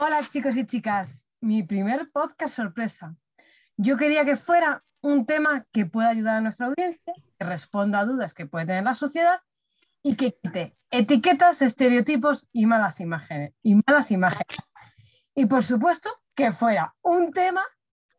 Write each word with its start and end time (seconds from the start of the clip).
Hola 0.00 0.22
chicos 0.28 0.56
y 0.56 0.64
chicas, 0.64 1.28
mi 1.40 1.64
primer 1.64 2.08
podcast 2.12 2.54
sorpresa. 2.54 3.16
Yo 3.76 3.96
quería 3.96 4.24
que 4.24 4.36
fuera 4.36 4.84
un 5.00 5.26
tema 5.26 5.66
que 5.72 5.86
pueda 5.86 6.10
ayudar 6.10 6.36
a 6.36 6.40
nuestra 6.40 6.68
audiencia, 6.68 7.12
que 7.36 7.44
responda 7.44 7.98
a 7.98 8.04
dudas 8.04 8.32
que 8.32 8.46
puede 8.46 8.66
tener 8.66 8.84
la 8.84 8.94
sociedad 8.94 9.40
y 10.04 10.14
que 10.14 10.38
quite 10.40 10.76
etiquetas, 10.92 11.62
estereotipos 11.62 12.48
y 12.52 12.66
malas 12.66 13.00
imágenes. 13.00 13.54
Y 13.60 13.80
malas 13.88 14.12
imágenes. 14.12 14.58
Y 15.34 15.46
por 15.46 15.64
supuesto 15.64 16.10
que 16.36 16.52
fuera 16.52 16.94
un 17.02 17.32
tema 17.32 17.64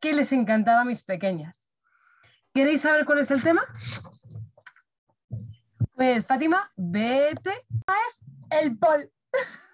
que 0.01 0.11
les 0.11 0.33
encantara 0.33 0.81
a 0.81 0.85
mis 0.85 1.03
pequeñas. 1.03 1.69
¿Queréis 2.53 2.81
saber 2.81 3.05
cuál 3.05 3.19
es 3.19 3.31
el 3.31 3.41
tema? 3.41 3.63
Pues 5.95 6.25
Fátima, 6.25 6.69
vete. 6.75 7.65
Es 7.87 8.25
el 8.49 8.77
pol. 8.77 9.09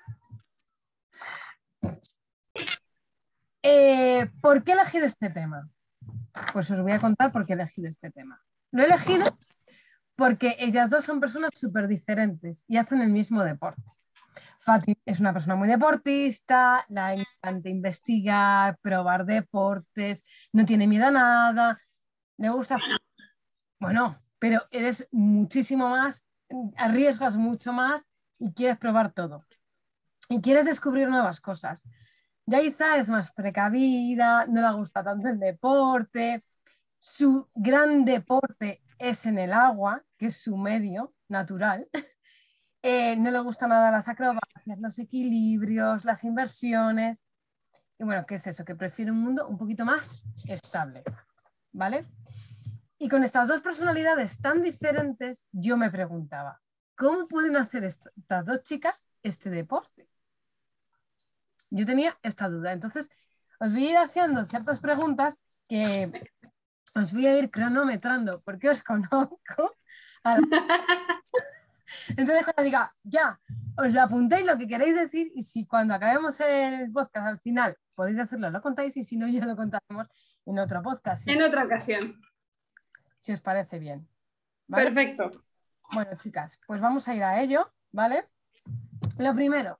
Eh, 3.68 4.30
¿Por 4.42 4.64
qué 4.64 4.74
he 4.74 4.76
elegido 4.76 5.08
este 5.08 5.32
tema? 5.32 5.68
Pues 6.54 6.70
os 6.70 6.80
voy 6.82 6.92
a 6.92 7.00
contar 7.00 7.32
por 7.32 7.48
qué 7.48 7.54
he 7.54 7.56
elegido 7.56 7.90
este 7.90 8.12
tema. 8.12 8.40
Lo 8.70 8.84
he 8.84 8.86
elegido 8.86 9.26
porque 10.16 10.56
ellas 10.60 10.92
dos 10.92 11.04
son 11.04 11.20
personas 11.20 11.50
súper 11.56 11.88
diferentes 11.88 12.64
y 12.68 12.78
hacen 12.78 13.02
el 13.02 13.10
mismo 13.10 13.44
deporte. 13.44 13.82
Fátima 14.60 14.98
es 15.04 15.20
una 15.20 15.34
persona 15.34 15.56
muy 15.56 15.68
deportista, 15.68 16.86
la 16.90 17.16
encanta 17.16 17.68
investigar, 17.68 18.78
probar 18.84 19.26
deportes, 19.26 20.24
no 20.54 20.64
tiene 20.64 20.86
miedo 20.86 21.08
a 21.08 21.12
nada, 21.12 21.82
le 22.38 22.50
gusta... 22.50 22.78
Bueno, 23.80 24.22
pero 24.38 24.62
eres 24.70 25.08
muchísimo 25.12 25.90
más, 25.90 26.24
arriesgas 26.78 27.36
mucho 27.36 27.74
más 27.74 28.06
y 28.38 28.54
quieres 28.54 28.78
probar 28.78 29.12
todo. 29.12 29.44
Y 30.30 30.40
quieres 30.40 30.68
descubrir 30.68 31.10
nuevas 31.10 31.42
cosas. 31.42 31.88
Yaiza 32.48 32.98
es 32.98 33.10
más 33.10 33.32
precavida, 33.32 34.46
no 34.46 34.62
le 34.62 34.78
gusta 34.78 35.04
tanto 35.04 35.28
el 35.30 35.40
deporte. 35.40 36.44
Su 37.00 37.50
gran 37.56 38.06
deporte 38.06 38.84
es 39.00 39.26
en 39.26 39.38
el 39.40 39.54
agua, 39.54 40.04
que 40.18 40.28
es 40.28 40.38
su 40.38 40.58
medio 40.58 41.14
natural. 41.28 41.88
Eh, 42.88 43.16
no 43.16 43.32
le 43.32 43.40
gusta 43.40 43.68
nada 43.68 43.90
las 43.90 44.08
acrobacias, 44.08 44.78
los 44.80 45.00
equilibrios, 45.00 46.06
las 46.06 46.24
inversiones. 46.24 47.26
Y 47.98 48.04
bueno, 48.04 48.28
¿qué 48.28 48.36
es 48.36 48.46
eso? 48.46 48.64
Que 48.64 48.76
prefiere 48.76 49.10
un 49.10 49.22
mundo 49.22 49.48
un 49.48 49.58
poquito 49.58 49.86
más 49.86 50.22
estable. 50.48 51.02
¿Vale? 51.72 52.06
Y 53.00 53.10
con 53.10 53.24
estas 53.24 53.48
dos 53.48 53.62
personalidades 53.62 54.40
tan 54.40 54.62
diferentes, 54.62 55.48
yo 55.52 55.78
me 55.78 55.90
preguntaba, 55.90 56.62
¿cómo 56.96 57.28
pueden 57.28 57.58
hacer 57.58 57.86
estas 57.86 58.46
dos 58.46 58.62
chicas 58.62 59.04
este 59.24 59.50
deporte? 59.50 60.08
Yo 61.70 61.86
tenía 61.86 62.18
esta 62.24 62.50
duda. 62.50 62.72
Entonces, 62.74 63.10
os 63.60 63.72
voy 63.72 63.88
a 63.88 63.92
ir 63.92 63.98
haciendo 63.98 64.46
ciertas 64.46 64.80
preguntas 64.80 65.42
que 65.68 66.12
os 66.94 67.12
voy 67.12 67.28
a 67.28 67.38
ir 67.38 67.52
cronometrando 67.52 68.42
porque 68.44 68.70
os 68.70 68.84
conozco. 68.84 69.76
Entonces, 72.10 72.44
cuando 72.44 72.64
diga, 72.64 72.96
ya, 73.04 73.40
os 73.78 73.92
lo 73.92 74.02
apuntéis 74.02 74.46
lo 74.46 74.58
que 74.58 74.68
queréis 74.68 74.96
decir 74.96 75.32
y 75.36 75.44
si 75.44 75.66
cuando 75.66 75.94
acabemos 75.94 76.40
el 76.40 76.92
podcast 76.92 77.28
al 77.28 77.40
final 77.40 77.78
podéis 77.94 78.18
decirlo, 78.18 78.50
lo 78.50 78.62
contáis 78.62 78.98
y 78.98 79.04
si 79.04 79.18
no, 79.18 79.28
ya 79.28 79.46
lo 79.46 79.56
contaremos 79.56 80.08
en 80.46 80.60
otro 80.60 80.82
podcast. 80.82 81.28
en 81.28 81.42
otra 81.42 81.64
ocasión 81.64 82.20
si 83.26 83.34
os 83.34 83.42
parece 83.42 83.80
bien. 83.80 84.08
Perfecto. 84.68 85.44
Bueno, 85.92 86.12
chicas, 86.16 86.60
pues 86.68 86.80
vamos 86.80 87.08
a 87.08 87.16
ir 87.16 87.24
a 87.24 87.42
ello, 87.42 87.74
¿vale? 87.92 88.30
Lo 89.18 89.34
primero, 89.34 89.80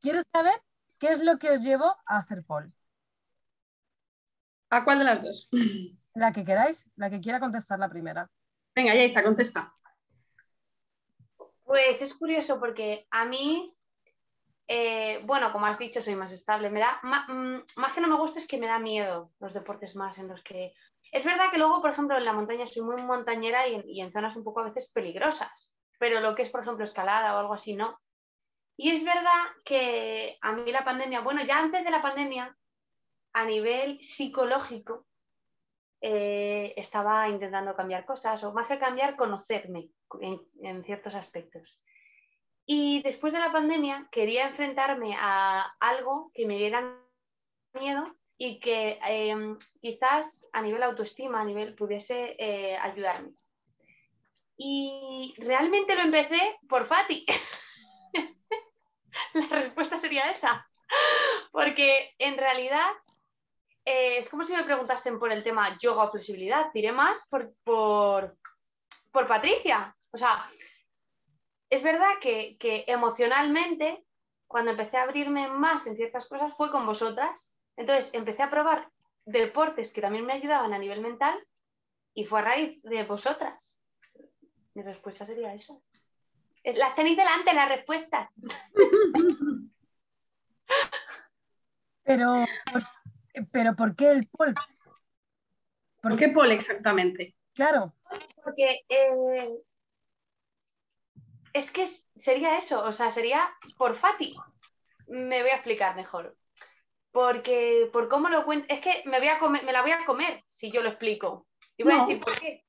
quiero 0.00 0.20
saber 0.32 0.60
qué 0.98 1.08
es 1.08 1.22
lo 1.22 1.38
que 1.38 1.50
os 1.50 1.62
llevó 1.62 1.96
a 2.06 2.18
hacer 2.18 2.44
poll. 2.44 2.72
¿A 4.70 4.84
cuál 4.84 4.98
de 4.98 5.04
las 5.04 5.22
dos? 5.22 5.48
La 6.14 6.32
que 6.32 6.44
queráis, 6.44 6.90
la 6.96 7.10
que 7.10 7.20
quiera 7.20 7.38
contestar 7.38 7.78
la 7.78 7.88
primera. 7.88 8.28
Venga, 8.74 8.94
ya 8.94 9.02
está, 9.02 9.22
contesta. 9.22 9.72
Pues 11.64 12.02
es 12.02 12.14
curioso 12.14 12.58
porque 12.58 13.06
a 13.10 13.24
mí, 13.24 13.72
eh, 14.66 15.22
bueno, 15.24 15.52
como 15.52 15.66
has 15.66 15.78
dicho, 15.78 16.02
soy 16.02 16.16
más 16.16 16.32
estable. 16.32 16.70
Me 16.70 16.80
da, 16.80 17.00
mm, 17.02 17.62
más 17.76 17.92
que 17.92 18.00
no 18.00 18.08
me 18.08 18.16
gusta 18.16 18.38
es 18.38 18.48
que 18.48 18.58
me 18.58 18.66
da 18.66 18.78
miedo 18.78 19.30
los 19.38 19.54
deportes 19.54 19.94
más 19.94 20.18
en 20.18 20.28
los 20.28 20.42
que 20.42 20.74
es 21.10 21.24
verdad 21.24 21.50
que 21.50 21.58
luego, 21.58 21.80
por 21.80 21.90
ejemplo, 21.90 22.16
en 22.16 22.24
la 22.24 22.32
montaña 22.32 22.66
soy 22.66 22.82
muy 22.82 23.00
montañera 23.02 23.66
y 23.66 24.00
en, 24.00 24.12
zonas 24.12 24.36
un 24.36 24.44
poco 24.44 24.60
a 24.60 24.64
veces 24.64 24.90
peligrosas, 24.92 25.72
pero 25.98 26.20
lo 26.20 26.34
que 26.34 26.42
es, 26.42 26.50
por 26.50 26.60
ejemplo, 26.60 26.84
escalada 26.84 27.34
o 27.34 27.38
algo 27.38 27.54
así, 27.54 27.74
no. 27.74 27.98
Y 28.80 28.90
es 28.90 29.04
verdad 29.04 29.42
que 29.64 30.38
a 30.40 30.52
mí 30.52 30.70
la 30.70 30.84
pandemia, 30.84 31.20
bueno, 31.20 31.44
ya 31.44 31.58
antes 31.58 31.82
de 31.82 31.90
la 31.90 32.00
pandemia, 32.00 32.56
a 33.32 33.44
nivel 33.44 34.00
psicológico, 34.00 35.04
eh, 36.00 36.74
estaba 36.76 37.28
intentando 37.28 37.74
cambiar 37.74 38.06
cosas, 38.06 38.44
o 38.44 38.54
más 38.54 38.68
que 38.68 38.78
cambiar, 38.78 39.16
conocerme 39.16 39.90
en, 40.20 40.84
ciertos 40.84 41.16
aspectos. 41.16 41.82
Y 42.66 43.02
después 43.02 43.32
de 43.32 43.40
la 43.40 43.50
pandemia 43.50 44.08
quería 44.12 44.46
enfrentarme 44.46 45.16
a 45.18 45.74
algo 45.80 46.30
que 46.32 46.46
me 46.46 46.56
diera 46.56 47.02
miedo 47.72 48.14
y 48.36 48.60
que 48.60 49.00
em, 49.02 49.58
quizás 49.80 50.46
a 50.52 50.62
nivel 50.62 50.84
autoestima, 50.84 51.40
a 51.40 51.44
nivel 51.44 51.74
pudiese 51.74 52.36
eh, 52.38 52.78
ayudarme. 52.78 53.32
Y 54.56 55.34
realmente 55.38 55.96
lo 55.96 56.02
empecé 56.02 56.60
por 56.68 56.84
Fati. 56.84 57.26
La 59.34 59.46
respuesta 59.60 59.98
sería 59.98 60.30
esa. 60.30 60.68
Porque 61.52 62.14
en 62.18 62.36
realidad 62.36 62.90
eh, 63.84 64.18
es 64.18 64.28
como 64.28 64.44
si 64.44 64.54
me 64.54 64.64
preguntasen 64.64 65.18
por 65.18 65.32
el 65.32 65.44
tema 65.44 65.76
yoga 65.78 66.04
o 66.04 66.10
flexibilidad. 66.10 66.70
Tiré 66.72 66.92
más 66.92 67.26
por, 67.28 67.52
por, 67.64 68.36
por 69.12 69.26
Patricia. 69.26 69.96
O 70.10 70.18
sea, 70.18 70.48
es 71.70 71.82
verdad 71.82 72.18
que, 72.20 72.56
que 72.58 72.84
emocionalmente, 72.86 74.04
cuando 74.46 74.70
empecé 74.70 74.96
a 74.96 75.02
abrirme 75.02 75.48
más 75.48 75.86
en 75.86 75.96
ciertas 75.96 76.26
cosas, 76.26 76.54
fue 76.56 76.70
con 76.70 76.86
vosotras 76.86 77.54
entonces 77.78 78.12
empecé 78.12 78.42
a 78.42 78.50
probar 78.50 78.90
deportes 79.24 79.92
que 79.92 80.00
también 80.00 80.26
me 80.26 80.32
ayudaban 80.32 80.74
a 80.74 80.78
nivel 80.78 81.00
mental 81.00 81.38
y 82.12 82.24
fue 82.24 82.40
a 82.40 82.42
raíz 82.42 82.82
de 82.82 83.04
vosotras. 83.04 83.78
Mi 84.74 84.82
respuesta 84.82 85.24
sería 85.24 85.54
eso. 85.54 85.80
Las 86.74 86.94
tenéis 86.94 87.16
delante, 87.16 87.54
las 87.54 87.68
respuestas. 87.68 88.28
Pero, 92.04 92.46
pero 93.52 93.76
¿por 93.76 93.94
qué 93.94 94.10
el 94.10 94.26
pol? 94.28 94.54
¿Por 96.00 96.16
qué 96.16 96.30
pol 96.30 96.50
exactamente? 96.52 97.36
Claro. 97.52 97.92
Porque 98.42 98.80
eh, 98.88 99.50
es 101.52 101.70
que 101.70 101.84
sería 101.84 102.56
eso, 102.56 102.82
o 102.82 102.92
sea, 102.92 103.10
sería 103.10 103.46
por 103.76 103.94
Fati. 103.94 104.34
Me 105.06 105.42
voy 105.42 105.50
a 105.50 105.56
explicar 105.56 105.96
mejor 105.96 106.34
porque 107.18 107.90
por 107.92 108.08
cómo 108.08 108.28
lo 108.28 108.44
cuento, 108.44 108.72
es 108.72 108.80
que 108.80 109.02
me, 109.06 109.18
voy 109.18 109.28
a 109.28 109.38
comer, 109.38 109.64
me 109.64 109.72
la 109.72 109.82
voy 109.82 109.90
a 109.90 110.04
comer 110.04 110.42
si 110.46 110.70
yo 110.70 110.82
lo 110.82 110.90
explico. 110.90 111.48
Y 111.76 111.82
voy 111.82 111.94
a 111.94 112.00
decir, 112.02 112.20
¿por 112.20 112.38
qué? 112.38 112.64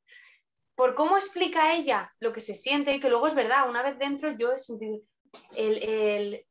Por 0.80 0.96
cómo 0.96 1.18
explica 1.18 1.74
ella 1.74 2.10
lo 2.22 2.32
que 2.32 2.40
se 2.40 2.56
siente 2.56 2.94
y 2.94 3.02
que 3.02 3.10
luego 3.10 3.28
es 3.28 3.36
verdad, 3.36 3.70
una 3.70 3.84
vez 3.84 4.00
dentro 4.00 4.32
yo 4.38 4.54
he 4.54 4.58
sentido 4.58 5.02
el, 5.54 6.46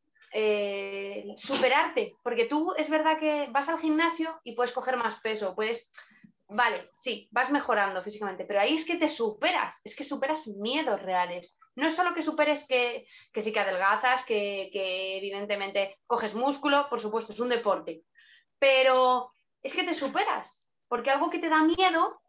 superarte, 1.38 2.12
porque 2.22 2.44
tú 2.44 2.74
es 2.76 2.90
verdad 2.90 3.18
que 3.18 3.46
vas 3.50 3.70
al 3.70 3.78
gimnasio 3.78 4.38
y 4.44 4.54
puedes 4.54 4.72
coger 4.72 4.98
más 4.98 5.18
peso, 5.20 5.54
puedes, 5.54 5.90
vale, 6.46 6.90
sí, 6.92 7.26
vas 7.30 7.50
mejorando 7.50 8.02
físicamente, 8.02 8.44
pero 8.44 8.60
ahí 8.60 8.74
es 8.74 8.84
que 8.84 8.96
te 8.96 9.08
superas, 9.08 9.80
es 9.82 9.96
que 9.96 10.04
superas 10.04 10.46
miedos 10.46 11.00
reales. 11.00 11.58
No 11.74 11.86
es 11.86 11.96
solo 11.96 12.12
que 12.12 12.22
superes 12.22 12.66
que, 12.66 13.06
sí 13.34 13.50
que 13.50 13.60
adelgazas, 13.60 14.24
que, 14.24 14.68
evidentemente 15.16 15.96
coges 16.06 16.34
músculo, 16.34 16.86
por 16.90 17.00
supuesto, 17.00 17.32
es 17.32 17.40
un 17.40 17.48
deporte, 17.48 18.02
pero 18.58 19.32
es 19.62 19.72
que 19.72 19.84
te 19.84 19.94
superas, 19.94 20.68
porque 20.86 21.08
algo 21.08 21.30
que 21.30 21.38
te 21.38 21.48
da 21.48 21.62
miedo, 21.62 22.20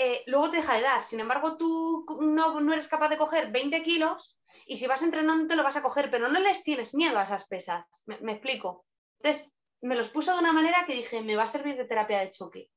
eh, 0.00 0.22
luego 0.26 0.48
te 0.48 0.58
deja 0.58 0.76
de 0.76 0.82
dar. 0.82 1.02
Sin 1.02 1.18
embargo, 1.18 1.56
tú 1.56 2.06
no, 2.20 2.60
no, 2.60 2.72
eres 2.72 2.86
capaz 2.86 3.08
de 3.08 3.18
coger 3.18 3.50
20 3.50 3.82
kilos 3.82 4.38
y 4.64 4.76
si 4.76 4.86
vas 4.86 5.02
entrenando 5.02 5.48
te 5.48 5.56
lo 5.56 5.64
vas 5.64 5.76
a 5.76 5.82
coger, 5.82 6.08
pero 6.08 6.28
no 6.28 6.38
les 6.38 6.62
tienes 6.62 6.94
miedo 6.94 7.18
a 7.18 7.24
esas 7.24 7.48
pesas. 7.48 7.84
Me, 8.06 8.32
explico. 8.32 8.86
Entonces, 9.18 9.52
me 9.80 9.96
los 9.96 10.08
puso 10.10 10.32
de 10.32 10.38
una 10.38 10.52
manera 10.52 10.84
que 10.86 10.94
dije, 10.94 11.20
me 11.20 11.34
va 11.34 11.42
a 11.42 11.48
servir 11.48 11.76
de 11.76 11.84
terapia 11.84 12.20
de 12.20 12.30
choque 12.30 12.70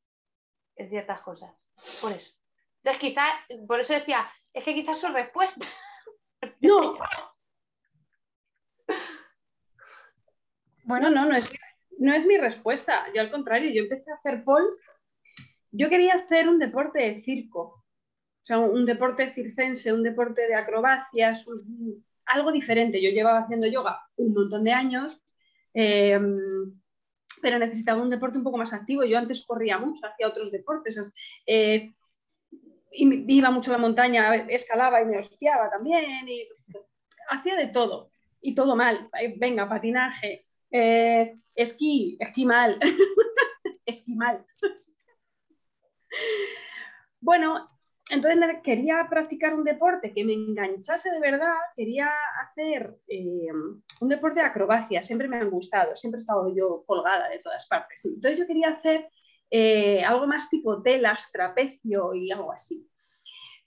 en 0.75 0.89
ciertas 0.89 1.21
cosas. 1.21 1.53
Por 2.01 2.11
eso. 2.11 2.33
Entonces, 2.77 2.99
quizás, 2.99 3.31
por 3.67 3.79
eso 3.79 3.93
decía, 3.93 4.27
es 4.51 4.63
que 4.63 4.73
quizás 4.73 4.99
su 4.99 5.07
respuesta. 5.07 5.65
No. 6.59 6.97
Bueno, 10.85 11.11
no, 11.11 11.25
no 11.25 11.35
es, 11.35 11.45
no 11.99 12.15
es 12.15 12.25
mi 12.25 12.35
respuesta. 12.37 13.05
Yo 13.13 13.21
al 13.21 13.29
contrario, 13.29 13.71
yo 13.71 13.83
empecé 13.83 14.11
a 14.11 14.15
hacer 14.15 14.43
polls. 14.43 14.75
Yo 15.71 15.89
quería 15.89 16.15
hacer 16.15 16.49
un 16.49 16.59
deporte 16.59 16.99
de 16.99 17.21
circo. 17.21 17.61
O 17.61 18.45
sea, 18.45 18.59
un, 18.59 18.85
deporte 18.85 19.29
circense, 19.29 19.93
un 19.93 20.03
deporte 20.03 20.47
de 20.47 20.55
acrobacias, 20.55 21.45
algo 22.25 22.51
diferente. 22.51 23.01
Yo 23.01 23.11
llevaba 23.11 23.39
haciendo 23.39 23.67
yoga 23.67 24.01
un 24.17 24.33
montón 24.33 24.63
de 24.63 24.71
años 24.71 25.21
Em, 25.73 26.79
pero 27.41 27.57
necesitaba 27.57 28.01
un 28.01 28.09
deporte 28.09 28.37
un 28.37 28.43
poco 28.43 28.57
más 28.57 28.73
activo. 28.73 29.03
Yo 29.03 29.17
antes 29.17 29.45
corría 29.45 29.77
mucho, 29.77 30.05
hacía 30.05 30.27
otros 30.27 30.51
deportes, 30.51 31.13
eh, 31.45 31.93
iba 32.91 33.51
mucho 33.51 33.71
a 33.71 33.73
la 33.73 33.81
montaña, 33.81 34.35
escalaba 34.47 35.01
y 35.01 35.05
me 35.05 35.19
hostiaba 35.19 35.69
también, 35.69 36.27
y 36.27 36.47
hacía 37.29 37.55
de 37.55 37.67
todo, 37.67 38.11
y 38.41 38.53
todo 38.53 38.75
mal. 38.75 39.09
Venga, 39.37 39.69
patinaje, 39.69 40.45
eh, 40.69 41.35
esquí, 41.55 42.17
esquí 42.19 42.45
mal, 42.45 42.79
esquí 43.85 44.15
mal. 44.15 44.45
bueno, 47.21 47.69
entonces 48.09 48.39
quería 48.63 49.07
practicar 49.09 49.53
un 49.53 49.63
deporte 49.63 50.13
que 50.13 50.25
me 50.25 50.33
enganchase 50.33 51.11
de 51.11 51.19
verdad, 51.19 51.55
quería 51.75 52.11
hacer 52.43 52.97
eh, 53.07 53.47
un 54.01 54.09
deporte 54.09 54.41
de 54.41 54.45
acrobacia, 54.45 55.01
siempre 55.01 55.27
me 55.27 55.37
han 55.37 55.49
gustado, 55.49 55.95
siempre 55.95 56.19
he 56.19 56.21
estado 56.21 56.53
yo 56.53 56.83
colgada 56.85 57.29
de 57.29 57.39
todas 57.39 57.65
partes. 57.67 58.03
Entonces 58.03 58.39
yo 58.39 58.47
quería 58.47 58.69
hacer 58.69 59.07
eh, 59.49 60.03
algo 60.03 60.27
más 60.27 60.49
tipo 60.49 60.81
telas, 60.81 61.29
trapecio 61.31 62.13
y 62.13 62.31
algo 62.31 62.51
así. 62.51 62.87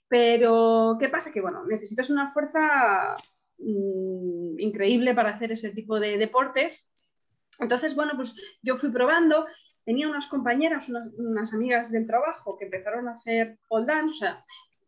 Pero, 0.07 0.97
¿qué 0.99 1.09
pasa? 1.09 1.31
Que, 1.31 1.41
bueno, 1.41 1.65
necesitas 1.65 2.09
una 2.09 2.27
fuerza 2.31 3.15
mm, 3.57 4.59
increíble 4.59 5.13
para 5.15 5.31
hacer 5.31 5.51
ese 5.51 5.71
tipo 5.71 5.99
de 5.99 6.17
deportes. 6.17 6.87
Entonces, 7.59 7.95
bueno, 7.95 8.13
pues 8.15 8.35
yo 8.61 8.75
fui 8.77 8.91
probando 8.91 9.45
tenía 9.85 10.09
unas 10.09 10.27
compañeras, 10.27 10.89
unas, 10.89 11.53
amigas 11.53 11.91
del 11.91 12.07
trabajo 12.07 12.57
que 12.57 12.65
empezaron 12.65 13.07
a 13.07 13.13
hacer 13.13 13.59
pole 13.67 13.85
dance, 13.85 14.25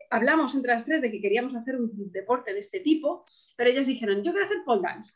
hablamos 0.09 0.55
entre 0.55 0.73
las 0.73 0.85
tres 0.85 1.01
de 1.01 1.11
que 1.11 1.21
queríamos 1.21 1.55
hacer 1.55 1.75
un 1.75 2.11
deporte 2.11 2.53
de 2.53 2.59
este 2.59 2.79
tipo, 2.79 3.25
pero 3.55 3.69
ellas 3.69 3.85
dijeron, 3.85 4.23
yo 4.23 4.31
quiero 4.31 4.45
hacer 4.45 4.63
pole 4.65 4.81
dance. 4.81 5.15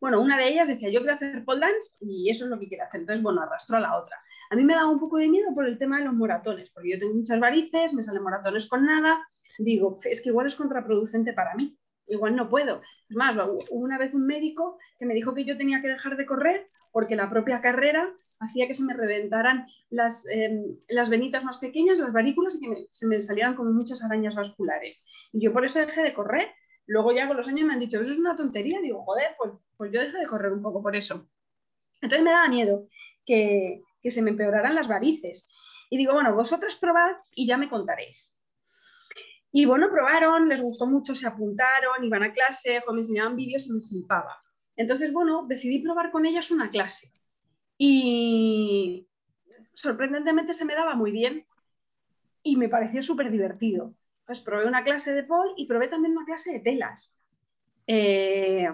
Bueno, 0.00 0.20
una 0.20 0.38
de 0.38 0.48
ellas 0.48 0.68
decía, 0.68 0.90
yo 0.90 1.00
quiero 1.00 1.14
hacer 1.14 1.44
pole 1.44 1.60
dance 1.60 1.96
y 2.00 2.30
eso 2.30 2.44
es 2.44 2.50
lo 2.50 2.58
que 2.58 2.68
quiero 2.68 2.84
hacer. 2.84 3.00
Entonces, 3.00 3.22
bueno, 3.22 3.42
arrastró 3.42 3.76
a 3.76 3.80
la 3.80 3.98
otra. 3.98 4.16
A 4.50 4.56
mí 4.56 4.64
me 4.64 4.74
daba 4.74 4.88
un 4.88 5.00
poco 5.00 5.18
de 5.18 5.28
miedo 5.28 5.52
por 5.54 5.66
el 5.66 5.76
tema 5.76 5.98
de 5.98 6.04
los 6.04 6.14
moratones, 6.14 6.70
porque 6.70 6.92
yo 6.92 6.98
tengo 6.98 7.14
muchas 7.14 7.38
varices, 7.38 7.92
me 7.92 8.02
salen 8.02 8.22
moratones 8.22 8.66
con 8.66 8.86
nada. 8.86 9.18
Digo, 9.58 9.96
es 10.04 10.22
que 10.22 10.30
igual 10.30 10.46
es 10.46 10.54
contraproducente 10.54 11.32
para 11.34 11.54
mí, 11.54 11.76
igual 12.06 12.34
no 12.34 12.48
puedo. 12.48 12.80
Es 13.08 13.16
más, 13.16 13.36
hubo 13.36 13.58
una 13.70 13.98
vez 13.98 14.14
un 14.14 14.24
médico 14.24 14.78
que 14.98 15.04
me 15.04 15.14
dijo 15.14 15.34
que 15.34 15.44
yo 15.44 15.58
tenía 15.58 15.82
que 15.82 15.88
dejar 15.88 16.16
de 16.16 16.24
correr 16.24 16.70
porque 16.92 17.16
la 17.16 17.28
propia 17.28 17.60
carrera 17.60 18.08
hacía 18.40 18.66
que 18.66 18.74
se 18.74 18.84
me 18.84 18.94
reventaran 18.94 19.66
las, 19.90 20.26
em, 20.30 20.76
las 20.88 21.08
venitas 21.08 21.44
más 21.44 21.58
pequeñas, 21.58 21.98
las 21.98 22.12
varículas, 22.12 22.56
y 22.56 22.60
que 22.60 22.86
se 22.90 23.06
me 23.06 23.20
salieran 23.20 23.54
como 23.54 23.70
muchas 23.72 24.02
arañas 24.04 24.34
vasculares. 24.34 25.02
Y 25.32 25.40
yo 25.40 25.52
por 25.52 25.64
eso 25.64 25.80
dejé 25.80 26.02
de 26.02 26.14
correr. 26.14 26.48
Luego 26.86 27.12
ya 27.12 27.28
con 27.28 27.36
los 27.36 27.48
años 27.48 27.66
me 27.66 27.74
han 27.74 27.80
dicho, 27.80 28.00
eso 28.00 28.12
es 28.12 28.18
una 28.18 28.36
tontería. 28.36 28.80
Digo, 28.80 29.02
joder, 29.04 29.34
pues, 29.38 29.52
pues 29.76 29.92
yo 29.92 30.00
dejé 30.00 30.18
de 30.18 30.26
correr 30.26 30.52
un 30.52 30.62
poco 30.62 30.82
por 30.82 30.96
eso. 30.96 31.28
Entonces 32.00 32.24
me 32.24 32.30
daba 32.30 32.48
miedo 32.48 32.88
que, 33.26 33.82
que 34.00 34.10
se 34.10 34.22
me 34.22 34.30
empeoraran 34.30 34.74
las 34.74 34.88
varices. 34.88 35.46
Y 35.90 35.96
digo, 35.96 36.14
bueno, 36.14 36.34
vosotras 36.34 36.76
probad 36.76 37.16
y 37.34 37.46
ya 37.46 37.56
me 37.56 37.68
contaréis. 37.68 38.38
Y 39.50 39.64
bueno, 39.64 39.90
probaron, 39.90 40.48
les 40.48 40.60
gustó 40.60 40.86
mucho, 40.86 41.14
se 41.14 41.26
apuntaron, 41.26 42.04
iban 42.04 42.22
a 42.22 42.32
clase, 42.32 42.82
me 42.92 43.00
enseñaban 43.00 43.34
vídeos 43.34 43.66
y 43.66 43.72
me 43.72 43.80
flipaba. 43.80 44.36
Entonces, 44.76 45.12
bueno, 45.12 45.46
decidí 45.48 45.82
probar 45.82 46.10
con 46.10 46.26
ellas 46.26 46.50
una 46.50 46.68
clase 46.68 47.10
y 47.78 49.08
sorprendentemente 49.72 50.52
se 50.52 50.64
me 50.64 50.74
daba 50.74 50.96
muy 50.96 51.12
bien 51.12 51.46
y 52.42 52.56
me 52.56 52.68
pareció 52.68 53.00
súper 53.00 53.30
divertido. 53.30 53.94
Pues 54.26 54.40
probé 54.40 54.66
una 54.66 54.82
clase 54.82 55.14
de 55.14 55.22
pole 55.22 55.52
y 55.56 55.66
probé 55.66 55.88
también 55.88 56.16
una 56.16 56.26
clase 56.26 56.52
de 56.52 56.60
telas. 56.60 57.16
Eh, 57.86 58.68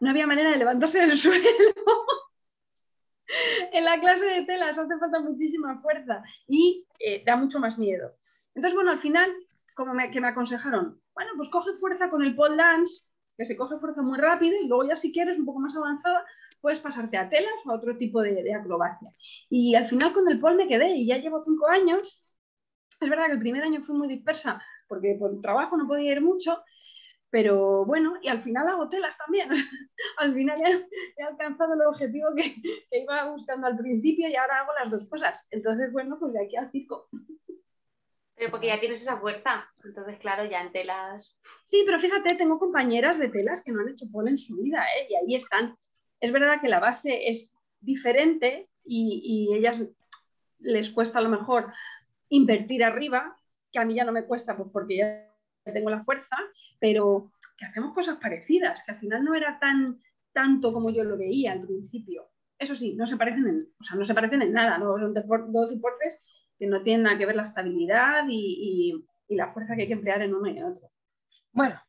no 0.00 0.10
había 0.10 0.26
manera 0.26 0.50
de 0.50 0.56
levantarse 0.56 1.00
del 1.00 1.12
suelo. 1.18 1.44
en 3.72 3.84
la 3.84 4.00
clase 4.00 4.24
de 4.24 4.44
telas 4.44 4.78
hace 4.78 4.98
falta 4.98 5.20
muchísima 5.20 5.78
fuerza 5.80 6.22
y 6.46 6.86
eh, 7.00 7.22
da 7.26 7.36
mucho 7.36 7.58
más 7.58 7.78
miedo. 7.78 8.16
Entonces, 8.54 8.74
bueno, 8.74 8.92
al 8.92 8.98
final, 8.98 9.30
como 9.74 9.92
que 10.10 10.20
me 10.20 10.28
aconsejaron, 10.28 11.00
bueno, 11.14 11.32
pues 11.36 11.48
coge 11.48 11.72
fuerza 11.74 12.08
con 12.08 12.22
el 12.22 12.34
pole 12.34 12.56
dance, 12.56 13.08
que 13.36 13.44
se 13.44 13.56
coge 13.56 13.78
fuerza 13.78 14.02
muy 14.02 14.18
rápido 14.18 14.56
y 14.60 14.66
luego 14.66 14.88
ya 14.88 14.96
si 14.96 15.12
quieres 15.12 15.38
un 15.38 15.44
poco 15.44 15.60
más 15.60 15.76
avanzada, 15.76 16.24
puedes 16.60 16.80
pasarte 16.80 17.16
a 17.16 17.28
telas 17.28 17.66
o 17.66 17.70
a 17.70 17.74
otro 17.74 17.96
tipo 17.96 18.22
de, 18.22 18.54
acrobacia. 18.54 19.10
Y 19.48 19.74
al 19.74 19.86
final 19.86 20.12
con 20.12 20.30
el 20.30 20.38
pole 20.38 20.56
me 20.56 20.68
quedé 20.68 20.96
y 20.96 21.06
ya 21.06 21.18
llevo 21.18 21.40
cinco 21.40 21.66
años. 21.68 22.24
Es 23.00 23.08
verdad 23.08 23.26
que 23.26 23.32
el 23.32 23.38
primer 23.40 23.62
año 23.62 23.82
fue 23.82 23.96
muy 23.96 24.08
dispersa 24.08 24.62
porque 24.88 25.16
por 25.18 25.40
trabajo 25.40 25.76
no 25.76 25.86
podía 25.86 26.12
ir 26.12 26.22
mucho, 26.22 26.62
pero 27.30 27.84
bueno, 27.84 28.14
y 28.22 28.28
al 28.28 28.40
final 28.40 28.66
hago 28.68 28.88
telas 28.88 29.16
también. 29.18 29.50
al 30.16 30.34
final 30.34 30.58
he, 30.62 31.22
alcanzado 31.22 31.74
el 31.74 31.82
objetivo 31.82 32.28
que, 32.34 32.56
iba 32.98 33.30
buscando 33.30 33.66
al 33.66 33.76
principio 33.76 34.28
y 34.28 34.36
ahora 34.36 34.60
hago 34.60 34.72
las 34.78 34.90
dos 34.90 35.08
cosas. 35.08 35.46
Entonces, 35.50 35.92
bueno, 35.92 36.16
pues 36.18 36.32
de 36.32 36.44
aquí 36.44 36.56
al 36.56 36.70
circo. 36.70 37.08
Pero 38.34 38.50
porque 38.50 38.68
ya 38.68 38.80
tienes 38.80 39.02
esa 39.02 39.18
fuerza. 39.18 39.68
Entonces, 39.84 40.16
claro, 40.18 40.44
ya 40.46 40.62
en 40.62 40.72
telas. 40.72 41.36
Sí, 41.64 41.82
pero 41.84 41.98
fíjate, 41.98 42.36
tengo 42.36 42.58
compañeras 42.58 43.18
de 43.18 43.28
telas 43.28 43.62
que 43.62 43.72
no 43.72 43.80
han 43.80 43.88
hecho 43.88 44.06
pole 44.10 44.30
en 44.30 44.38
su 44.38 44.56
vida, 44.56 44.84
¿eh? 44.84 45.06
Y 45.10 45.14
ahí 45.16 45.34
están. 45.34 45.76
Es 46.20 46.32
verdad 46.32 46.60
que 46.60 46.68
la 46.68 46.80
base 46.80 47.28
es 47.28 47.52
diferente 47.80 48.68
y, 48.84 49.54
ellas 49.54 49.84
les 50.60 50.90
cuesta 50.90 51.18
a 51.18 51.22
lo 51.22 51.28
mejor 51.28 51.72
invertir 52.28 52.82
arriba, 52.82 53.36
que 53.70 53.78
a 53.78 53.84
mí 53.84 53.94
ya 53.94 54.04
no 54.04 54.12
me 54.12 54.24
cuesta 54.24 54.56
pues 54.56 54.68
porque 54.72 54.96
ya 54.96 55.72
tengo 55.72 55.90
la 55.90 56.02
fuerza, 56.02 56.36
pero 56.80 57.30
que 57.56 57.66
hacemos 57.66 57.94
cosas 57.94 58.16
parecidas, 58.16 58.82
que 58.84 58.92
al 58.92 58.98
final 58.98 59.24
no 59.24 59.34
era 59.34 59.58
tan 59.58 60.00
tanto 60.32 60.72
como 60.72 60.90
yo 60.90 61.04
lo 61.04 61.16
veía 61.16 61.52
al 61.52 61.62
principio. 61.62 62.30
Eso 62.58 62.74
sí, 62.74 62.94
no 62.94 63.06
se 63.06 63.16
parecen 63.16 63.46
en, 63.46 63.68
o 63.78 63.84
sea, 63.84 63.96
no 63.96 64.04
se 64.04 64.14
parecen 64.14 64.42
en 64.42 64.52
nada, 64.52 64.78
¿no? 64.78 64.98
son 64.98 65.14
dos 65.14 65.70
deportes 65.70 66.24
que 66.58 66.66
no 66.66 66.82
tienen 66.82 67.04
nada 67.04 67.18
que 67.18 67.26
ver 67.26 67.36
la 67.36 67.44
estabilidad 67.44 68.24
y, 68.28 69.04
y 69.28 69.36
la 69.36 69.48
fuerza 69.48 69.76
que 69.76 69.82
hay 69.82 69.88
que 69.88 69.94
emplear 69.94 70.22
en 70.22 70.34
uno 70.34 70.48
y 70.48 70.58
en 70.58 70.64
otro. 70.64 70.90
Bueno, 71.52 71.80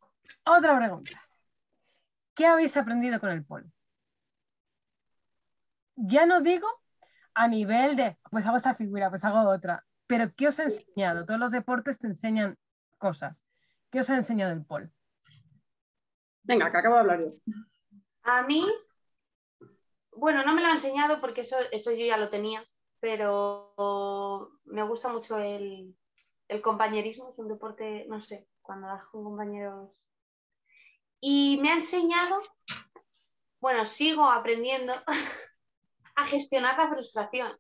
otra 0.46 0.78
pregunta. 0.78 1.22
¿Qué 2.36 2.46
habéis 2.46 2.75
aprendido 2.78 3.20
con 3.20 3.32
el 3.32 3.44
polo? 3.44 3.70
Ya 6.00 6.25
no 6.25 6.42
digo 6.42 6.68
a 7.34 7.48
nivel 7.48 7.96
de, 7.96 8.18
pues 8.31 8.46
hago 8.46 8.57
esta 8.57 8.75
figura, 8.75 9.10
pues 9.10 9.24
hago 9.24 9.50
otra, 9.50 9.86
pero 10.07 10.34
¿qué 10.36 10.48
os 10.48 10.60
ha 10.60 10.63
enseñado? 10.63 11.25
Todos 11.25 11.40
los 11.40 11.51
deportes 11.51 12.00
te 12.00 12.07
enseñan 12.07 12.57
cosas. 12.98 13.46
¿Qué 13.92 14.00
os 14.00 14.10
ha 14.10 14.15
enseñado 14.15 14.53
el 14.53 14.65
pol? 14.65 14.91
Venga, 16.44 16.72
que 16.72 16.77
acabo 16.77 16.96
de 16.96 17.01
hablar 17.01 17.20
yo. 17.22 17.34
A 18.24 18.44
mí, 18.44 18.63
bueno, 20.15 20.44
no 20.44 20.53
me 20.53 20.62
lo 20.62 20.68
ha 20.68 20.74
enseñado 20.74 21.22
porque 21.22 21.41
eso, 21.41 21.58
eso 21.72 21.91
yo 21.91 22.06
ya 22.06 22.18
lo 22.18 22.29
tenía, 22.29 22.63
pero 23.00 24.51
me 24.65 24.84
gusta 24.84 25.10
mucho 25.10 25.38
el, 25.38 25.96
el 26.48 26.62
compañerismo, 26.62 27.29
es 27.29 27.39
un 27.39 27.48
deporte, 27.48 28.06
no 28.10 28.20
sé, 28.20 28.48
cuando 28.62 28.88
das 28.88 29.06
con 29.08 29.24
compañeros. 29.24 29.91
Y 31.22 31.60
me 31.62 31.72
ha 31.72 31.75
enseñado, 31.75 32.41
bueno, 33.60 33.86
sigo 33.86 34.25
aprendiendo 34.25 34.94
a 36.22 36.26
gestionar 36.26 36.78
la 36.78 36.90
frustración. 36.90 37.58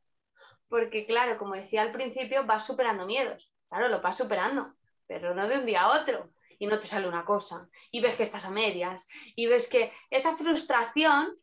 Porque 0.67 1.05
claro, 1.05 1.37
como 1.37 1.55
decía 1.55 1.81
al 1.81 1.91
principio, 1.91 2.45
vas 2.45 2.65
superando 2.65 3.05
miedos. 3.05 3.51
Claro, 3.69 3.89
lo 3.89 4.01
vas 4.01 4.17
superando, 4.17 4.73
pero 5.07 5.33
no 5.33 5.47
de 5.47 5.59
un 5.59 5.65
día 5.65 5.83
a 5.83 6.01
otro. 6.01 6.31
Y 6.59 6.67
no 6.67 6.79
te 6.79 6.87
sale 6.87 7.07
una 7.07 7.25
cosa. 7.25 7.69
Y 7.91 8.01
ves 8.01 8.15
que 8.15 8.23
estás 8.23 8.45
a 8.45 8.51
medias. 8.51 9.07
Y 9.35 9.47
ves 9.47 9.67
que 9.67 9.93
esa 10.09 10.35
frustración, 10.35 11.35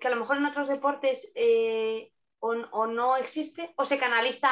que 0.00 0.08
a 0.08 0.10
lo 0.10 0.16
mejor 0.16 0.38
en 0.38 0.46
otros 0.46 0.68
deportes 0.68 1.30
eh, 1.34 2.12
o, 2.40 2.86
no 2.86 3.16
existe, 3.16 3.72
o 3.76 3.84
se 3.84 3.98
canaliza 3.98 4.48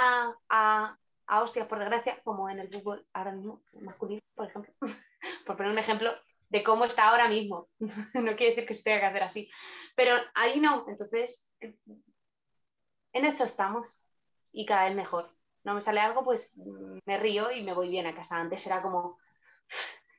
a, 0.49 0.97
a 1.27 1.43
hostias, 1.43 1.67
por 1.67 1.79
desgracia, 1.79 2.21
como 2.23 2.49
en 2.49 2.61
el 2.61 2.71
fútbol 2.71 3.05
ahora 3.13 3.33
mismo, 3.33 3.63
masculino, 3.73 4.21
por 4.35 4.47
ejemplo. 4.47 4.73
por 5.47 5.57
poner 5.57 5.73
un 5.73 5.79
ejemplo 5.79 6.13
de 6.49 6.63
cómo 6.63 6.85
está 6.85 7.09
ahora 7.09 7.29
mismo. 7.29 7.69
no 8.15 8.37
quiere 8.37 8.55
decir 8.55 8.67
que 8.67 8.75
se 8.75 8.83
tenga 8.83 9.01
que 9.01 9.07
hacer 9.07 9.23
así. 9.23 9.51
Pero 9.97 10.15
ahí 10.35 10.61
no. 10.61 10.85
Entonces, 10.89 11.50
en 11.61 13.25
eso 13.25 13.45
estamos 13.45 14.07
y 14.53 14.67
cada 14.67 14.87
vez 14.87 14.97
mejor. 14.97 15.31
No 15.65 15.75
me 15.75 15.83
sale 15.83 16.01
algo, 16.01 16.25
pues 16.25 16.57
me 17.05 17.19
río 17.19 17.51
y 17.51 17.63
me 17.63 17.75
voy 17.75 17.89
bien 17.89 18.07
a 18.07 18.15
casa. 18.15 18.37
Antes 18.37 18.67
era 18.67 18.81
como, 18.81 19.19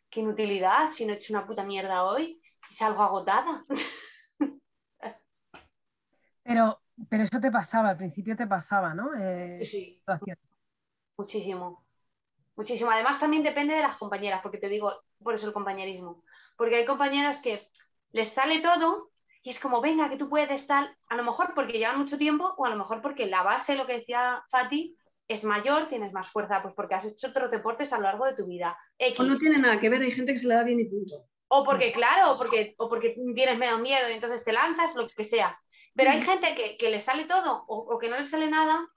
qué 0.10 0.20
inutilidad, 0.20 0.90
si 0.90 1.06
no 1.06 1.14
he 1.14 1.16
hecho 1.16 1.34
una 1.34 1.48
puta 1.48 1.64
mierda 1.64 2.04
hoy 2.04 2.42
y 2.70 2.74
salgo 2.74 3.02
agotada. 3.02 3.66
Pero, 6.44 6.82
pero 7.08 7.24
eso 7.24 7.40
te 7.40 7.52
pasaba, 7.52 7.90
al 7.90 7.98
principio 7.98 8.36
te 8.36 8.48
pasaba, 8.48 8.96
¿no? 8.96 9.14
Eh, 9.16 9.64
sí. 9.64 10.04
Muchísimo. 11.16 11.86
Muchísimo. 12.56 12.90
Además, 12.90 13.20
también 13.20 13.44
depende 13.44 13.76
de 13.76 13.82
las 13.84 13.98
compañeras, 13.98 14.42
porque 14.42 14.58
te 14.58 14.68
digo, 14.68 15.04
por 15.24 15.36
eso 15.36 15.48
el 15.48 15.54
compañerismo. 15.54 16.24
Porque 16.58 16.78
hay 16.78 16.86
compañeras 16.86 17.40
que 17.40 17.62
les 18.12 18.34
sale 18.34 18.60
todo 18.60 19.11
y 19.44 19.50
es 19.50 19.60
como, 19.60 19.82
venga, 19.82 20.10
que 20.10 20.18
tú 20.18 20.30
puedes 20.30 20.68
tal, 20.68 20.96
a 21.08 21.16
lo 21.16 21.24
mejor 21.24 21.54
porque 21.56 21.80
llevan 21.80 21.98
mucho 21.98 22.18
tiempo 22.18 22.54
o 22.58 22.66
a 22.66 22.70
lo 22.70 22.76
mejor 22.76 23.02
porque 23.02 23.26
la 23.26 23.42
base, 23.42 23.76
lo 23.76 23.88
que 23.88 23.98
decía 23.98 24.44
Fati, 24.50 24.96
es 25.28 25.44
mayor, 25.44 25.88
tienes 25.88 26.14
más 26.14 26.30
fuerza, 26.30 26.62
pues 26.62 26.74
porque 26.76 26.96
has 26.96 27.06
hecho 27.06 27.30
otros 27.30 27.50
deportes 27.50 27.94
a 27.94 27.98
lo 27.98 28.04
largo 28.04 28.26
de 28.26 28.36
tu 28.36 28.46
vida. 28.46 28.78
O 29.18 29.24
no 29.24 29.38
tiene 29.38 29.58
nada 29.58 29.80
que 29.80 29.90
ver, 29.90 30.02
hay 30.02 30.12
gente 30.12 30.34
que 30.34 30.40
se 30.40 30.48
le 30.48 30.56
da 30.56 30.64
bien 30.64 30.80
y 30.80 30.86
punto. 30.86 31.26
O 31.48 31.64
porque, 31.64 31.92
claro, 31.92 32.34
o 32.34 32.38
porque, 32.38 32.76
o 32.78 32.88
porque 32.88 33.16
tienes 33.36 33.58
medio 33.58 33.78
miedo 33.80 34.10
y 34.10 34.14
entonces 34.14 34.44
te 34.44 34.52
lanzas, 34.52 34.96
lo 34.96 35.08
que 35.08 35.24
sea. 35.24 35.60
Pero 35.96 36.12
hay 36.12 36.22
gente 36.22 36.56
que, 36.78 36.90
le 36.90 37.00
sale 37.00 37.26
todo 37.26 37.66
o, 37.68 37.98
que 37.98 38.10
no 38.10 38.18
le 38.18 38.24
sale 38.24 38.50
nada 38.50 38.88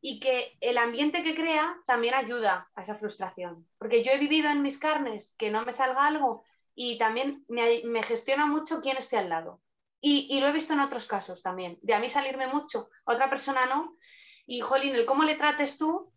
y 0.00 0.20
que 0.20 0.56
el 0.60 0.78
ambiente 0.78 1.22
que 1.22 1.34
crea 1.34 1.76
también 1.86 2.14
ayuda 2.14 2.70
a 2.74 2.80
esa 2.82 2.94
frustración. 2.94 3.66
Porque 3.78 4.04
yo 4.04 4.12
he 4.12 4.18
vivido 4.18 4.50
en 4.50 4.62
mis 4.62 4.78
carnes 4.78 5.34
que 5.36 5.50
no 5.50 5.64
me 5.64 5.72
salga 5.72 6.06
algo 6.06 6.44
y 6.74 6.98
también 6.98 7.44
me, 7.48 7.82
me 7.84 8.02
gestiona 8.02 8.46
mucho 8.46 8.80
quién 8.80 8.96
esté 8.96 9.16
al 9.16 9.28
lado. 9.28 9.60
Y, 10.02 10.40
lo 10.40 10.48
he 10.48 10.52
visto 10.52 10.72
en 10.72 10.80
otros 10.80 11.04
casos 11.04 11.42
también, 11.42 11.78
de 11.82 11.92
a 11.92 12.00
mí 12.00 12.08
salirme 12.08 12.46
mucho, 12.46 12.88
a 13.04 13.12
otra 13.12 13.28
persona 13.28 13.66
no. 13.66 13.98
Y, 14.46 14.60
Jolín, 14.60 14.94
el 14.94 15.04
cómo 15.04 15.24
le 15.24 15.36
trates 15.36 15.76
tú 15.76 16.12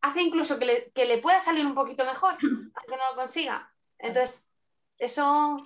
hace 0.00 0.22
incluso 0.22 0.58
que 0.58 0.64
le, 0.64 0.90
que 0.92 1.04
le 1.04 1.18
pueda 1.18 1.40
salir 1.40 1.66
un 1.66 1.74
poquito 1.74 2.04
mejor, 2.04 2.32
aunque 2.42 2.96
no 2.96 3.10
lo 3.10 3.16
consiga. 3.16 3.72
Entonces, 3.98 4.48
eso 4.98 5.56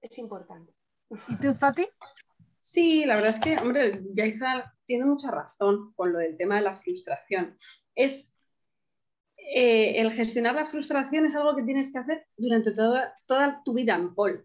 es 0.00 0.18
importante. 0.18 0.74
¿Y 1.28 1.36
tú, 1.36 1.56
Pati? 1.58 1.88
Sí, 2.58 3.04
la 3.04 3.14
verdad 3.14 3.30
es 3.30 3.40
que, 3.40 3.56
hombre, 3.58 4.02
Yaiza 4.14 4.72
tiene 4.86 5.04
mucha 5.04 5.30
razón 5.30 5.92
con 5.94 6.12
lo 6.12 6.18
del 6.18 6.36
tema 6.36 6.56
de 6.56 6.62
la 6.62 6.74
frustración. 6.74 7.58
Es 7.94 8.31
eh, 9.54 10.00
el 10.00 10.12
gestionar 10.12 10.54
la 10.54 10.66
frustración 10.66 11.26
es 11.26 11.34
algo 11.34 11.56
que 11.56 11.62
tienes 11.62 11.92
que 11.92 11.98
hacer 11.98 12.26
durante 12.36 12.72
toda, 12.72 13.62
tu 13.64 13.74
vida 13.74 13.94
en 13.94 14.14
pol, 14.14 14.44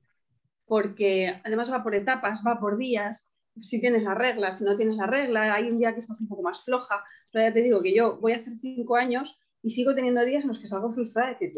porque 0.65 1.39
además 1.43 1.71
va 1.71 1.83
por 1.83 1.95
etapas, 1.95 2.41
va 2.45 2.59
por 2.59 2.77
días. 2.77 3.33
Si 3.59 3.81
tienes 3.81 4.03
la 4.03 4.13
regla, 4.13 4.51
si 4.51 4.63
no 4.63 4.75
tienes 4.75 4.97
la 4.97 5.07
regla, 5.07 5.53
hay 5.53 5.69
un 5.69 5.79
día 5.79 5.93
que 5.93 5.99
estás 5.99 6.21
un 6.21 6.27
poco 6.27 6.43
más 6.43 6.63
floja. 6.63 7.03
Pero 7.31 7.47
ya 7.47 7.53
te 7.53 7.61
digo 7.61 7.81
que 7.81 7.95
yo 7.95 8.17
voy 8.17 8.33
a 8.33 8.37
hacer 8.37 8.53
cinco 8.57 8.95
años 8.95 9.39
y 9.63 9.71
sigo 9.71 9.95
teniendo 9.95 10.23
días 10.23 10.43
en 10.43 10.49
los 10.49 10.59
que 10.59 10.67
salgo 10.67 10.89
frustrada 10.89 11.35
de 11.39 11.51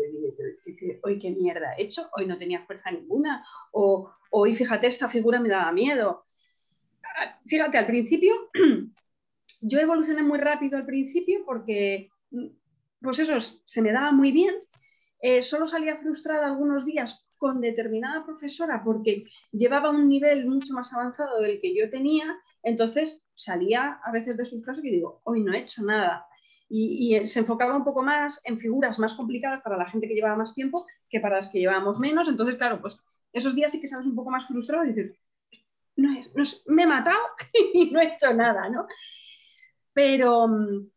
que, 0.75 0.99
hoy 1.03 1.19
qué 1.19 1.31
mierda 1.31 1.73
he 1.77 1.83
hecho, 1.83 2.09
hoy 2.15 2.25
no 2.25 2.37
tenía 2.37 2.61
fuerza 2.61 2.91
ninguna, 2.91 3.45
o 3.71 4.11
hoy 4.31 4.53
fíjate, 4.53 4.87
esta 4.87 5.09
figura 5.09 5.39
me 5.39 5.49
daba 5.49 5.71
miedo. 5.71 6.23
Fíjate, 7.45 7.77
al 7.77 7.85
principio, 7.87 8.33
yo 9.61 9.79
evolucioné 9.79 10.23
muy 10.23 10.39
rápido 10.39 10.77
al 10.77 10.85
principio 10.85 11.43
porque, 11.45 12.09
pues 13.01 13.19
eso, 13.19 13.39
se 13.63 13.81
me 13.81 13.91
daba 13.91 14.11
muy 14.11 14.31
bien. 14.31 14.55
Eh, 15.21 15.41
solo 15.41 15.67
salía 15.67 15.97
frustrada 15.97 16.47
algunos 16.47 16.85
días 16.85 17.27
con 17.37 17.61
determinada 17.61 18.23
profesora 18.23 18.81
porque 18.83 19.25
llevaba 19.51 19.89
un 19.89 20.07
nivel 20.07 20.47
mucho 20.47 20.73
más 20.73 20.93
avanzado 20.93 21.41
del 21.41 21.59
que 21.61 21.75
yo 21.75 21.89
tenía, 21.89 22.37
entonces 22.63 23.23
salía 23.35 23.99
a 24.03 24.11
veces 24.11 24.37
de 24.37 24.45
sus 24.45 24.63
clases 24.63 24.83
y 24.85 24.91
digo, 24.91 25.21
hoy 25.23 25.43
no 25.43 25.53
he 25.53 25.59
hecho 25.59 25.83
nada 25.83 26.25
y, 26.69 27.27
se 27.27 27.39
enfocaba 27.39 27.75
un 27.75 27.83
poco 27.83 28.03
más 28.03 28.41
en 28.45 28.59
figuras 28.59 28.99
más 28.99 29.15
complicadas 29.15 29.61
para 29.61 29.77
la 29.77 29.87
gente 29.87 30.07
que 30.07 30.13
llevaba 30.13 30.35
más 30.35 30.53
tiempo 30.53 30.85
que 31.09 31.19
para 31.19 31.37
las 31.37 31.49
que 31.49 31.59
llevábamos 31.59 31.99
menos. 31.99 32.27
Entonces, 32.27 32.55
claro, 32.55 32.79
pues 32.79 32.99
esos 33.33 33.55
días 33.55 33.71
sí 33.71 33.81
que 33.81 33.87
sales 33.87 34.05
un 34.05 34.15
poco 34.15 34.29
más 34.29 34.47
frustrado 34.47 34.85
y 34.85 34.93
dices, 34.93 35.17
no 35.95 36.13
es, 36.13 36.63
me 36.67 36.83
he 36.83 36.87
matado 36.87 37.19
y 37.73 37.89
no 37.89 37.99
he 37.99 38.13
hecho 38.13 38.33
nada, 38.33 38.69
¿no? 38.69 38.87
Pero 39.93 40.47
mm, 40.47 40.89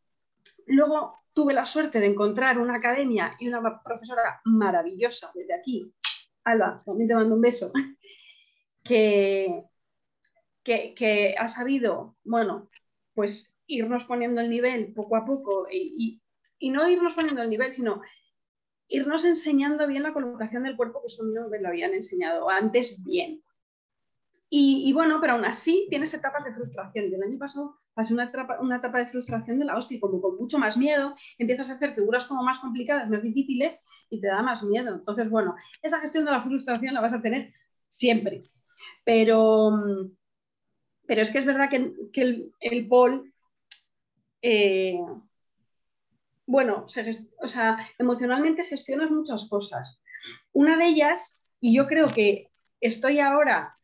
luego 0.66 1.21
tuve 1.32 1.54
la 1.54 1.64
suerte 1.64 2.00
de 2.00 2.06
encontrar 2.06 2.58
una 2.58 2.76
academia 2.76 3.36
y 3.38 3.48
una 3.48 3.82
profesora 3.82 4.40
maravillosa 4.44 5.30
desde 5.34 5.54
aquí, 5.54 5.92
Alba, 6.44 6.82
también 6.84 7.08
te 7.08 7.14
mando 7.14 7.34
un 7.34 7.40
beso, 7.40 7.72
que, 8.84 9.64
que, 10.64 11.34
ha 11.38 11.48
sabido, 11.48 12.16
bueno, 12.24 12.68
pues 13.14 13.56
irnos 13.66 14.04
poniendo 14.04 14.40
el 14.40 14.50
nivel 14.50 14.92
poco 14.92 15.16
a 15.16 15.24
poco 15.24 15.66
y, 15.70 16.20
no 16.70 16.88
irnos 16.88 17.14
poniendo 17.14 17.42
el 17.42 17.50
nivel, 17.50 17.72
sino 17.72 18.02
irnos 18.88 19.24
enseñando 19.24 19.86
bien 19.86 20.02
la 20.02 20.12
colocación 20.12 20.62
del 20.62 20.76
cuerpo, 20.76 21.00
que 21.00 21.08
eso 21.08 21.24
no 21.24 21.48
me 21.48 21.60
lo 21.60 21.68
habían 21.68 21.92
enseñado 21.94 22.48
antes 22.48 23.02
bien. 23.02 23.42
Y, 24.54 24.92
bueno, 24.92 25.18
pero 25.18 25.32
aún 25.32 25.46
así 25.46 25.86
tienes 25.88 26.12
etapas 26.12 26.44
de 26.44 26.52
frustración. 26.52 27.06
El 27.06 27.22
año 27.22 27.38
pasado 27.38 27.74
pasé 27.94 28.12
una 28.12 28.24
etapa, 28.24 28.60
una 28.60 28.76
etapa 28.76 28.98
de 28.98 29.06
frustración 29.06 29.58
de 29.58 29.64
la 29.64 29.78
hostia, 29.78 29.98
como 29.98 30.20
con 30.20 30.36
mucho 30.36 30.58
más 30.58 30.76
miedo, 30.76 31.14
empiezas 31.38 31.70
a 31.70 31.74
hacer 31.74 31.94
figuras 31.94 32.26
como 32.26 32.42
más 32.42 32.58
complicadas, 32.58 33.08
más 33.08 33.22
difíciles 33.22 33.78
y 34.10 34.20
te 34.20 34.26
da 34.26 34.42
más 34.42 34.62
miedo. 34.62 34.94
Entonces, 34.94 35.30
bueno, 35.30 35.56
esa 35.80 36.00
gestión 36.00 36.26
de 36.26 36.32
la 36.32 36.42
frustración 36.42 36.92
la 36.92 37.00
vas 37.00 37.14
a 37.14 37.22
tener 37.22 37.50
siempre. 37.88 38.50
Pero, 39.04 39.72
pero 41.06 41.22
es 41.22 41.30
que 41.30 41.38
es 41.38 41.46
verdad 41.46 41.70
que, 41.70 42.20
el, 42.20 42.52
el 42.60 42.88
Paul 42.88 43.32
eh, 44.42 44.98
bueno, 46.44 46.84
o 46.84 47.46
sea, 47.46 47.88
emocionalmente 47.98 48.64
gestionas 48.64 49.10
muchas 49.10 49.48
cosas. 49.48 50.02
Una 50.52 50.76
de 50.76 50.88
ellas, 50.88 51.42
y 51.58 51.74
yo 51.74 51.86
creo 51.86 52.08
que 52.08 52.50
estoy 52.82 53.18
ahora 53.18 53.78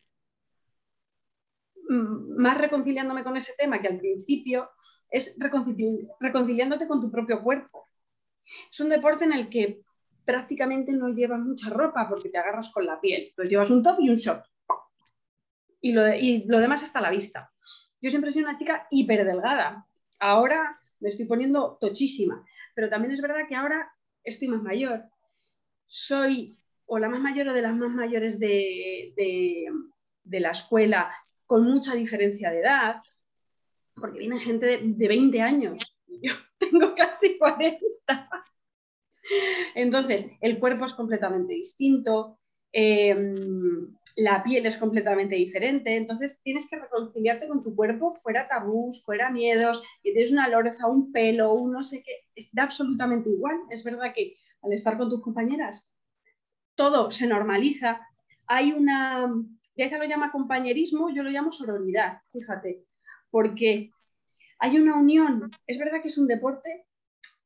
más 1.88 2.58
reconciliándome 2.58 3.24
con 3.24 3.36
ese 3.36 3.54
tema 3.56 3.80
que 3.80 3.88
al 3.88 3.98
principio, 3.98 4.70
es 5.10 5.36
reconciliándote 5.38 6.86
con 6.86 7.00
tu 7.00 7.10
propio 7.10 7.42
cuerpo. 7.42 7.86
Es 8.70 8.80
un 8.80 8.88
deporte 8.88 9.24
en 9.24 9.32
el 9.32 9.48
que 9.48 9.80
prácticamente 10.24 10.92
no 10.92 11.08
llevas 11.08 11.40
mucha 11.40 11.70
ropa 11.70 12.06
porque 12.08 12.28
te 12.28 12.38
agarras 12.38 12.70
con 12.70 12.84
la 12.84 13.00
piel. 13.00 13.32
Pues 13.34 13.48
llevas 13.48 13.70
un 13.70 13.82
top 13.82 13.98
y 14.00 14.10
un 14.10 14.16
short. 14.16 14.44
Y 15.80 15.92
lo, 15.92 16.14
y 16.14 16.44
lo 16.44 16.58
demás 16.58 16.82
está 16.82 16.98
a 16.98 17.02
la 17.02 17.10
vista. 17.10 17.50
Yo 18.00 18.10
siempre 18.10 18.30
he 18.30 18.32
sido 18.32 18.48
una 18.48 18.58
chica 18.58 18.86
hiper 18.90 19.24
delgada. 19.24 19.86
Ahora 20.20 20.78
me 21.00 21.08
estoy 21.08 21.26
poniendo 21.26 21.78
tochísima, 21.80 22.44
pero 22.74 22.88
también 22.88 23.12
es 23.12 23.20
verdad 23.20 23.46
que 23.48 23.54
ahora 23.54 23.90
estoy 24.24 24.48
más 24.48 24.62
mayor. 24.62 25.04
Soy 25.86 26.58
o 26.86 26.98
la 26.98 27.08
más 27.08 27.20
mayor 27.20 27.48
o 27.48 27.52
de 27.52 27.62
las 27.62 27.74
más 27.74 27.90
mayores 27.90 28.38
de, 28.38 29.14
la 30.24 30.50
escuela 30.50 31.12
con 31.48 31.64
mucha 31.64 31.94
diferencia 31.94 32.50
de 32.50 32.60
edad, 32.60 32.96
porque 33.94 34.18
viene 34.18 34.38
gente 34.38 34.66
de, 34.66 35.08
20 35.08 35.40
años 35.40 35.96
y 36.06 36.28
yo 36.28 36.34
tengo 36.58 36.94
casi 36.94 37.38
40. 37.38 37.80
Entonces, 39.74 40.30
el 40.40 40.58
cuerpo 40.58 40.84
es 40.84 40.92
completamente 40.92 41.54
distinto. 41.54 42.38
Em, 42.70 43.96
la 44.16 44.42
piel 44.42 44.66
es 44.66 44.76
completamente 44.76 45.36
diferente, 45.36 45.96
entonces 45.96 46.38
tienes 46.42 46.68
que 46.68 46.76
reconciliarte 46.76 47.48
con 47.48 47.62
tu 47.62 47.74
cuerpo, 47.74 48.14
fuera 48.16 48.46
tabús, 48.46 49.02
fuera 49.02 49.30
miedos, 49.30 49.82
que 50.02 50.12
tienes 50.12 50.32
una 50.32 50.48
loreza, 50.48 50.86
un 50.86 51.12
pelo, 51.12 51.54
un 51.54 51.72
no 51.72 51.82
sé 51.82 52.02
qué, 52.02 52.26
es 52.34 52.50
absolutamente 52.58 53.30
igual. 53.30 53.56
Es 53.70 53.84
verdad 53.84 54.12
que 54.14 54.36
al 54.62 54.72
estar 54.74 54.98
con 54.98 55.08
tus 55.08 55.22
compañeras 55.22 55.88
todo 56.74 57.10
se 57.10 57.26
normaliza. 57.26 58.00
Hay 58.46 58.72
una, 58.72 59.32
ya 59.78 59.88
se 59.88 59.96
lo 59.96 60.04
llama 60.04 60.32
compañerismo, 60.32 61.08
yo 61.14 61.22
lo 61.22 61.30
llamo 61.30 61.52
sororidad, 61.52 62.18
fíjate, 62.32 62.84
porque 63.30 63.92
hay 64.58 64.76
una 64.76 64.96
unión. 64.96 65.50
Es 65.66 65.78
verdad 65.78 66.02
que 66.02 66.08
es 66.08 66.18
un 66.18 66.26
deporte, 66.26 66.86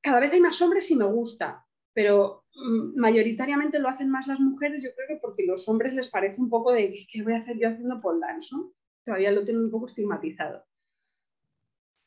cada 0.00 0.18
vez 0.18 0.32
hay 0.32 0.40
más 0.40 0.60
hombres 0.62 0.90
y 0.90 0.96
me 0.96 1.04
gusta, 1.04 1.64
pero 1.92 2.44
mm, 2.54 2.98
mayoritariamente 2.98 3.78
lo 3.78 3.88
hacen 3.88 4.10
más 4.10 4.26
las 4.26 4.40
mujeres, 4.40 4.82
yo 4.82 4.90
creo 4.96 5.08
que 5.08 5.20
porque 5.20 5.46
los 5.46 5.68
hombres 5.68 5.92
les 5.92 6.08
parece 6.08 6.40
un 6.40 6.48
poco 6.48 6.72
de 6.72 7.06
¿qué 7.12 7.22
voy 7.22 7.34
a 7.34 7.38
hacer 7.38 7.58
yo 7.58 7.68
haciendo 7.68 8.00
pole 8.00 8.20
dance? 8.20 8.48
¿no? 8.56 8.72
Todavía 9.04 9.30
lo 9.30 9.44
tienen 9.44 9.64
un 9.64 9.70
poco 9.70 9.86
estigmatizado. 9.86 10.64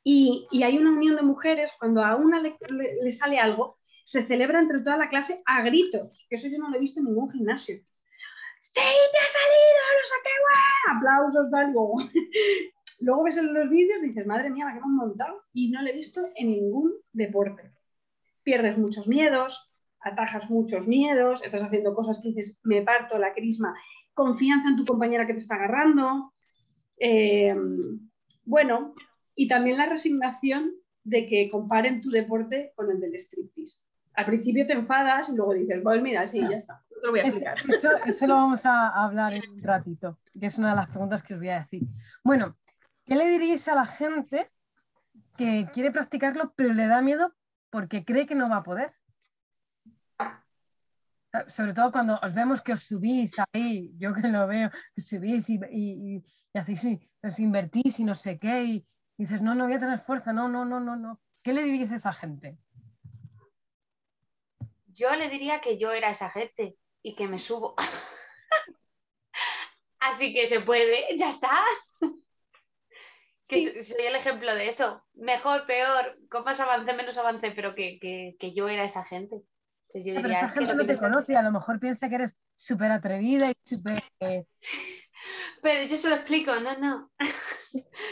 Y, 0.03 0.47
hay 0.63 0.77
una 0.77 0.91
unión 0.91 1.15
de 1.15 1.23
mujeres, 1.23 1.73
cuando 1.79 2.03
a 2.03 2.15
una 2.15 2.39
le, 2.39 3.11
sale 3.11 3.39
algo, 3.39 3.79
se 4.03 4.23
celebra 4.23 4.59
entre 4.59 4.81
toda 4.81 4.97
la 4.97 5.09
clase 5.09 5.41
a 5.45 5.63
gritos, 5.63 6.25
que 6.29 6.35
eso 6.35 6.47
yo 6.47 6.59
no 6.59 6.69
lo 6.69 6.77
he 6.77 6.79
visto 6.79 6.99
en 6.99 7.07
ningún 7.07 7.31
gimnasio. 7.31 7.77
¡Sí, 8.73 8.81
te 8.81 9.17
ha 9.17 9.29
salido! 9.29 9.83
¡No 9.97 10.05
sé 10.05 10.15
qué, 10.23 10.29
guay! 10.41 10.97
Aplausos, 10.97 11.51
tal, 11.51 11.71
luego. 11.71 11.95
luego 12.99 13.23
ves 13.23 13.37
en 13.37 13.53
los 13.53 13.69
vídeos 13.69 13.99
y 14.03 14.07
dices, 14.07 14.25
madre 14.25 14.49
mía, 14.49 14.65
la 14.65 14.71
que 14.73 14.79
hemos 14.79 14.91
montado, 14.91 15.43
y 15.53 15.69
no 15.69 15.81
lo 15.81 15.89
he 15.89 15.93
visto 15.93 16.21
en 16.35 16.47
ningún 16.47 16.93
deporte. 17.13 17.71
Pierdes 18.43 18.77
muchos 18.77 19.07
miedos, 19.07 19.71
atajas 19.99 20.49
muchos 20.49 20.87
miedos, 20.87 21.43
estás 21.43 21.63
haciendo 21.63 21.93
cosas 21.93 22.19
que 22.21 22.29
dices, 22.29 22.59
me 22.63 22.81
parto 22.81 23.17
la 23.17 23.33
crisma, 23.33 23.75
confianza 24.13 24.69
en 24.69 24.77
tu 24.77 24.85
compañera 24.85 25.27
que 25.27 25.33
te 25.33 25.39
está 25.39 25.55
agarrando. 25.55 26.33
Eh, 26.97 27.55
bueno, 28.45 28.93
y 29.35 29.47
también 29.47 29.77
la 29.77 29.87
resignación 29.87 30.71
de 31.03 31.27
que 31.27 31.49
comparen 31.49 32.01
tu 32.01 32.09
deporte 32.09 32.71
con 32.75 32.89
el 32.89 32.99
del 32.99 33.15
striptease. 33.15 33.81
Al 34.13 34.25
principio 34.25 34.65
te 34.65 34.73
enfadas 34.73 35.29
y 35.29 35.35
luego 35.35 35.53
dices, 35.53 35.81
pues 35.83 36.01
mira, 36.01 36.25
sí, 36.25 36.39
ya 36.39 36.55
está, 36.55 36.84
lo 37.03 37.11
voy 37.11 37.19
a 37.19 37.23
explicar. 37.23 37.57
Eso, 38.05 38.27
lo 38.27 38.35
vamos 38.35 38.65
a 38.65 38.89
hablar 38.89 39.33
en 39.33 39.41
un 39.51 39.63
ratito, 39.63 40.19
que 40.39 40.47
es 40.47 40.57
una 40.57 40.71
de 40.71 40.75
las 40.75 40.89
preguntas 40.89 41.23
que 41.23 41.33
os 41.33 41.39
voy 41.39 41.49
a 41.49 41.59
decir. 41.59 41.83
Bueno, 42.23 42.57
¿qué 43.05 43.15
le 43.15 43.29
diríais 43.29 43.67
a 43.67 43.75
la 43.75 43.85
gente 43.85 44.51
que 45.37 45.67
quiere 45.73 45.91
practicarlo 45.91 46.53
pero 46.55 46.73
le 46.73 46.87
da 46.87 47.01
miedo 47.01 47.33
porque 47.69 48.05
cree 48.05 48.25
que 48.25 48.35
no 48.35 48.49
va 48.49 48.57
a 48.57 48.63
poder? 48.63 48.93
sobre 51.49 51.73
todo 51.73 51.91
cuando 51.91 52.17
os 52.23 52.33
vemos 52.33 52.61
que 52.61 52.71
os 52.71 52.83
subís 52.83 53.35
ahí, 53.51 53.91
yo 53.97 54.13
que 54.13 54.25
lo 54.29 54.47
veo, 54.47 54.71
que 54.93 55.01
subís 55.01 55.49
y, 55.49 55.59
y, 55.69 56.23
y 56.53 56.57
hacéis, 56.57 56.97
os 57.21 57.39
invertís 57.39 57.99
y 57.99 58.05
no 58.05 58.15
sé 58.15 58.39
qué, 58.39 58.63
y, 58.63 58.87
dices, 59.17 59.41
no, 59.41 59.53
no 59.53 59.65
voy 59.65 59.73
a 59.73 59.79
tener 59.79 59.99
fuerza, 59.99 60.31
no, 60.31 60.47
no, 60.47 60.63
no, 60.63 60.79
no, 60.79 60.95
no. 60.95 61.19
¿Qué 61.43 61.51
le 61.51 61.61
dirías 61.63 61.91
a 61.91 61.95
esa 61.95 62.13
gente? 62.13 62.57
yo 64.95 65.13
le 65.15 65.29
diría 65.29 65.61
que 65.61 65.77
yo 65.77 65.91
era 65.91 66.09
esa 66.09 66.29
gente 66.29 66.77
y 67.05 67.13
que 67.13 67.27
me 67.27 67.37
subo. 67.37 67.75
Así 69.99 70.33
que 70.33 70.47
se 70.47 70.59
puede, 70.59 71.05
ya 71.17 71.29
está. 71.29 71.51
Que 73.47 73.83
soy 73.83 74.05
el 74.05 74.15
ejemplo 74.15 74.55
de 74.55 74.67
eso. 74.67 75.05
Mejor, 75.13 75.67
peor, 75.67 76.17
con 76.31 76.43
más 76.43 76.59
avance, 76.59 76.93
menos 76.93 77.15
avance, 77.19 77.51
pero 77.51 77.75
que, 77.75 78.35
yo 78.55 78.67
era 78.67 78.83
esa 78.83 79.05
gente. 79.05 79.43
pero 79.93 80.31
esa 80.31 80.49
gente 80.49 80.73
no 80.73 80.87
te 80.87 80.97
conoce, 80.97 81.35
a 81.35 81.43
lo 81.43 81.51
mejor 81.51 81.79
piensa 81.79 82.09
que 82.09 82.15
eres 82.15 82.35
súper 82.55 82.91
atrevida 82.91 83.51
y 83.51 83.55
súper... 83.63 84.01
Pero 85.61 85.87
yo 85.87 85.97
se 85.97 86.09
lo 86.09 86.15
explico, 86.15 86.53
no, 86.59 86.77
no. 86.77 87.11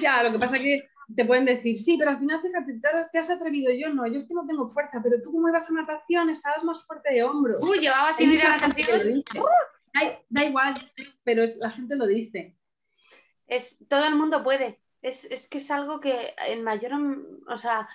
Ya, 0.01 0.23
lo 0.23 0.31
que 0.31 0.39
pasa 0.39 0.55
es 0.55 0.61
que 0.63 0.77
te 1.15 1.25
pueden 1.25 1.45
decir, 1.45 1.77
sí, 1.77 1.97
pero 1.97 2.11
al 2.11 2.19
final 2.19 2.41
fíjate, 2.41 2.79
te 3.11 3.19
has 3.19 3.29
atrevido, 3.29 3.71
yo 3.73 3.89
no, 3.89 4.07
yo 4.07 4.19
es 4.19 4.27
que 4.27 4.33
no 4.33 4.45
tengo 4.45 4.69
fuerza, 4.69 5.01
pero 5.03 5.21
tú 5.21 5.31
como 5.31 5.49
ibas 5.49 5.69
a 5.69 5.73
natación 5.73 6.29
estabas 6.29 6.63
más 6.63 6.85
fuerte 6.85 7.13
de 7.13 7.23
hombros. 7.23 7.67
Uy, 7.69 7.79
llevabas 7.79 8.17
sin 8.17 8.31
ir 8.31 8.41
a 8.41 8.57
natación. 8.57 9.23
Da, 10.29 10.43
igual, 10.43 10.73
pero 11.23 11.43
la 11.59 11.69
gente 11.69 11.95
lo 11.95 12.07
dice. 12.07 12.57
Es, 13.47 13.77
todo 13.87 14.05
el 14.05 14.15
mundo 14.15 14.43
puede. 14.43 14.81
Es, 15.01 15.47
que 15.49 15.57
es 15.57 15.69
algo 15.69 15.99
que 15.99 16.33
en 16.47 16.63
mayor, 16.63 16.93
o 17.47 17.57
sea, 17.57 17.89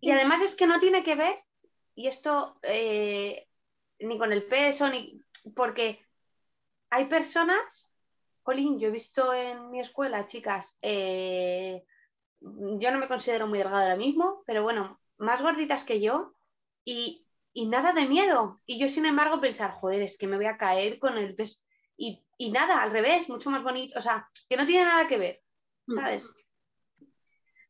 y 0.00 0.10
además 0.10 0.40
es 0.42 0.54
que 0.54 0.66
no 0.66 0.78
tiene 0.78 1.02
que 1.02 1.16
ver, 1.16 1.42
y 1.94 2.06
esto 2.06 2.58
eh, 2.62 3.48
ni 3.98 4.16
con 4.16 4.32
el 4.32 4.44
peso, 4.44 4.88
ni 4.88 5.20
porque 5.56 6.00
hay 6.90 7.06
personas, 7.06 7.93
Colín, 8.44 8.78
yo 8.78 8.88
he 8.88 8.92
visto 8.92 9.32
en 9.32 9.70
mi 9.70 9.80
escuela, 9.80 10.26
chicas, 10.26 10.78
eh, 10.82 11.82
yo 12.40 12.90
no 12.92 12.98
me 12.98 13.08
considero 13.08 13.46
muy 13.46 13.58
delgada 13.58 13.82
ahora 13.82 13.96
mismo, 13.96 14.44
pero 14.46 14.62
bueno, 14.62 15.00
más 15.16 15.42
gorditas 15.42 15.84
que 15.84 16.00
yo 16.00 16.34
y, 16.84 17.26
y, 17.54 17.66
nada 17.66 17.94
de 17.94 18.06
miedo. 18.06 18.60
Y 18.66 18.78
yo, 18.78 18.86
sin 18.86 19.06
embargo, 19.06 19.40
pensar, 19.40 19.70
joder, 19.70 20.02
es 20.02 20.18
que 20.18 20.26
me 20.26 20.36
voy 20.36 20.44
a 20.44 20.58
caer 20.58 20.98
con 20.98 21.16
el 21.16 21.34
peso. 21.34 21.60
Y, 21.96 22.22
y 22.36 22.52
nada, 22.52 22.82
al 22.82 22.90
revés, 22.90 23.30
mucho 23.30 23.50
más 23.50 23.62
bonito, 23.62 23.98
o 23.98 24.02
sea, 24.02 24.28
que 24.48 24.58
no 24.58 24.66
tiene 24.66 24.84
nada 24.84 25.08
que 25.08 25.18
ver, 25.18 25.42
mm. 25.86 25.94
¿sabes? 25.94 26.28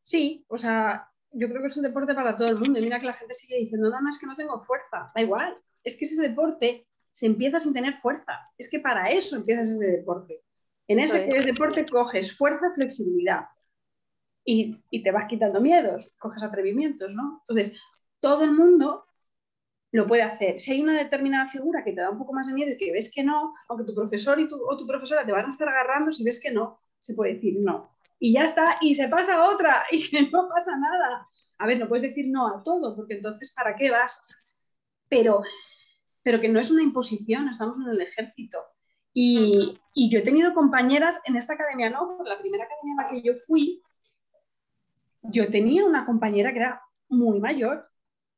Sí, 0.02 0.44
o 0.48 0.58
sea, 0.58 1.08
yo 1.30 1.48
creo 1.48 1.60
que 1.60 1.68
es 1.68 1.76
un 1.76 1.84
deporte 1.84 2.14
para 2.14 2.36
todo 2.36 2.48
el 2.48 2.58
mundo. 2.58 2.80
Y 2.80 2.82
mira 2.82 2.98
que 2.98 3.06
la 3.06 3.14
gente 3.14 3.34
sigue 3.34 3.58
diciendo, 3.58 3.90
nada 3.90 4.02
más 4.02 4.18
que 4.18 4.26
no 4.26 4.34
tengo 4.34 4.60
fuerza. 4.64 5.12
Da 5.14 5.22
igual, 5.22 5.56
es 5.84 5.96
que 5.96 6.04
ese 6.04 6.20
deporte 6.20 6.88
se 7.12 7.26
empieza 7.26 7.60
sin 7.60 7.72
tener 7.72 8.00
fuerza. 8.00 8.50
Es 8.58 8.68
que 8.68 8.80
para 8.80 9.10
eso 9.10 9.36
empiezas 9.36 9.68
ese 9.68 9.86
deporte. 9.86 10.42
En 10.88 10.98
ese 10.98 11.26
deporte 11.26 11.84
coges 11.86 12.36
fuerza, 12.36 12.72
flexibilidad 12.74 13.46
y, 14.44 14.84
y, 14.90 15.02
te 15.02 15.10
vas 15.10 15.26
quitando 15.26 15.60
miedos, 15.60 16.12
coges 16.18 16.42
atrevimientos, 16.42 17.14
¿no? 17.14 17.42
Entonces, 17.42 17.80
todo 18.20 18.44
el 18.44 18.52
mundo 18.52 19.06
lo 19.94 20.08
puede 20.08 20.22
hacer. 20.22 20.58
Si 20.58 20.72
hay 20.72 20.80
una 20.80 20.98
determinada 20.98 21.48
figura 21.48 21.84
que 21.84 21.92
te 21.92 22.00
da 22.00 22.10
un 22.10 22.18
poco 22.18 22.32
más 22.32 22.48
de 22.48 22.52
miedo 22.52 22.72
y 22.72 22.76
que 22.76 22.90
ves 22.90 23.12
que 23.14 23.22
no, 23.22 23.54
aunque 23.68 23.84
tu 23.84 23.94
profesor 23.94 24.40
y 24.40 24.48
tu, 24.48 24.56
o 24.56 24.76
tu 24.76 24.86
profesora 24.88 25.24
te 25.24 25.30
van 25.30 25.46
a 25.46 25.50
estar 25.50 25.68
agarrando, 25.68 26.10
si 26.10 26.24
ves 26.24 26.40
que 26.40 26.50
no, 26.50 26.80
se 26.98 27.14
puede 27.14 27.34
decir 27.34 27.54
no. 27.60 27.96
Y 28.18 28.32
ya 28.32 28.42
está, 28.42 28.76
y 28.80 28.94
se 28.96 29.06
pasa 29.08 29.36
a 29.36 29.48
otra, 29.48 29.84
y 29.92 30.02
que 30.10 30.22
no 30.30 30.48
pasa 30.48 30.76
nada. 30.76 31.28
A 31.58 31.66
ver, 31.66 31.78
no 31.78 31.88
puedes 31.88 32.02
decir 32.02 32.26
no 32.28 32.48
a 32.48 32.62
todo, 32.64 32.96
porque 32.96 33.14
entonces, 33.14 33.52
¿para 33.54 33.76
qué 33.76 33.92
vas? 33.92 34.20
Pero, 35.08 35.42
pero 36.24 36.40
que 36.40 36.48
no 36.48 36.58
es 36.58 36.72
una 36.72 36.82
imposición, 36.82 37.48
estamos 37.48 37.76
en 37.78 37.92
el 37.92 38.00
ejército. 38.00 38.58
Y, 39.14 39.78
y 39.94 40.10
yo 40.10 40.18
he 40.18 40.22
tenido 40.22 40.52
compañeras 40.52 41.20
en 41.24 41.36
esta 41.36 41.54
academia, 41.54 41.88
no, 41.88 42.18
la 42.24 42.38
primera 42.38 42.64
academia 42.64 42.92
en 42.92 42.96
la 42.96 43.08
que 43.08 43.22
yo 43.22 43.34
fui, 43.46 43.80
yo 45.22 45.48
tenía 45.48 45.84
una 45.84 46.04
compañera 46.04 46.52
que 46.52 46.58
era 46.58 46.82
muy 47.08 47.40
mayor 47.40 47.88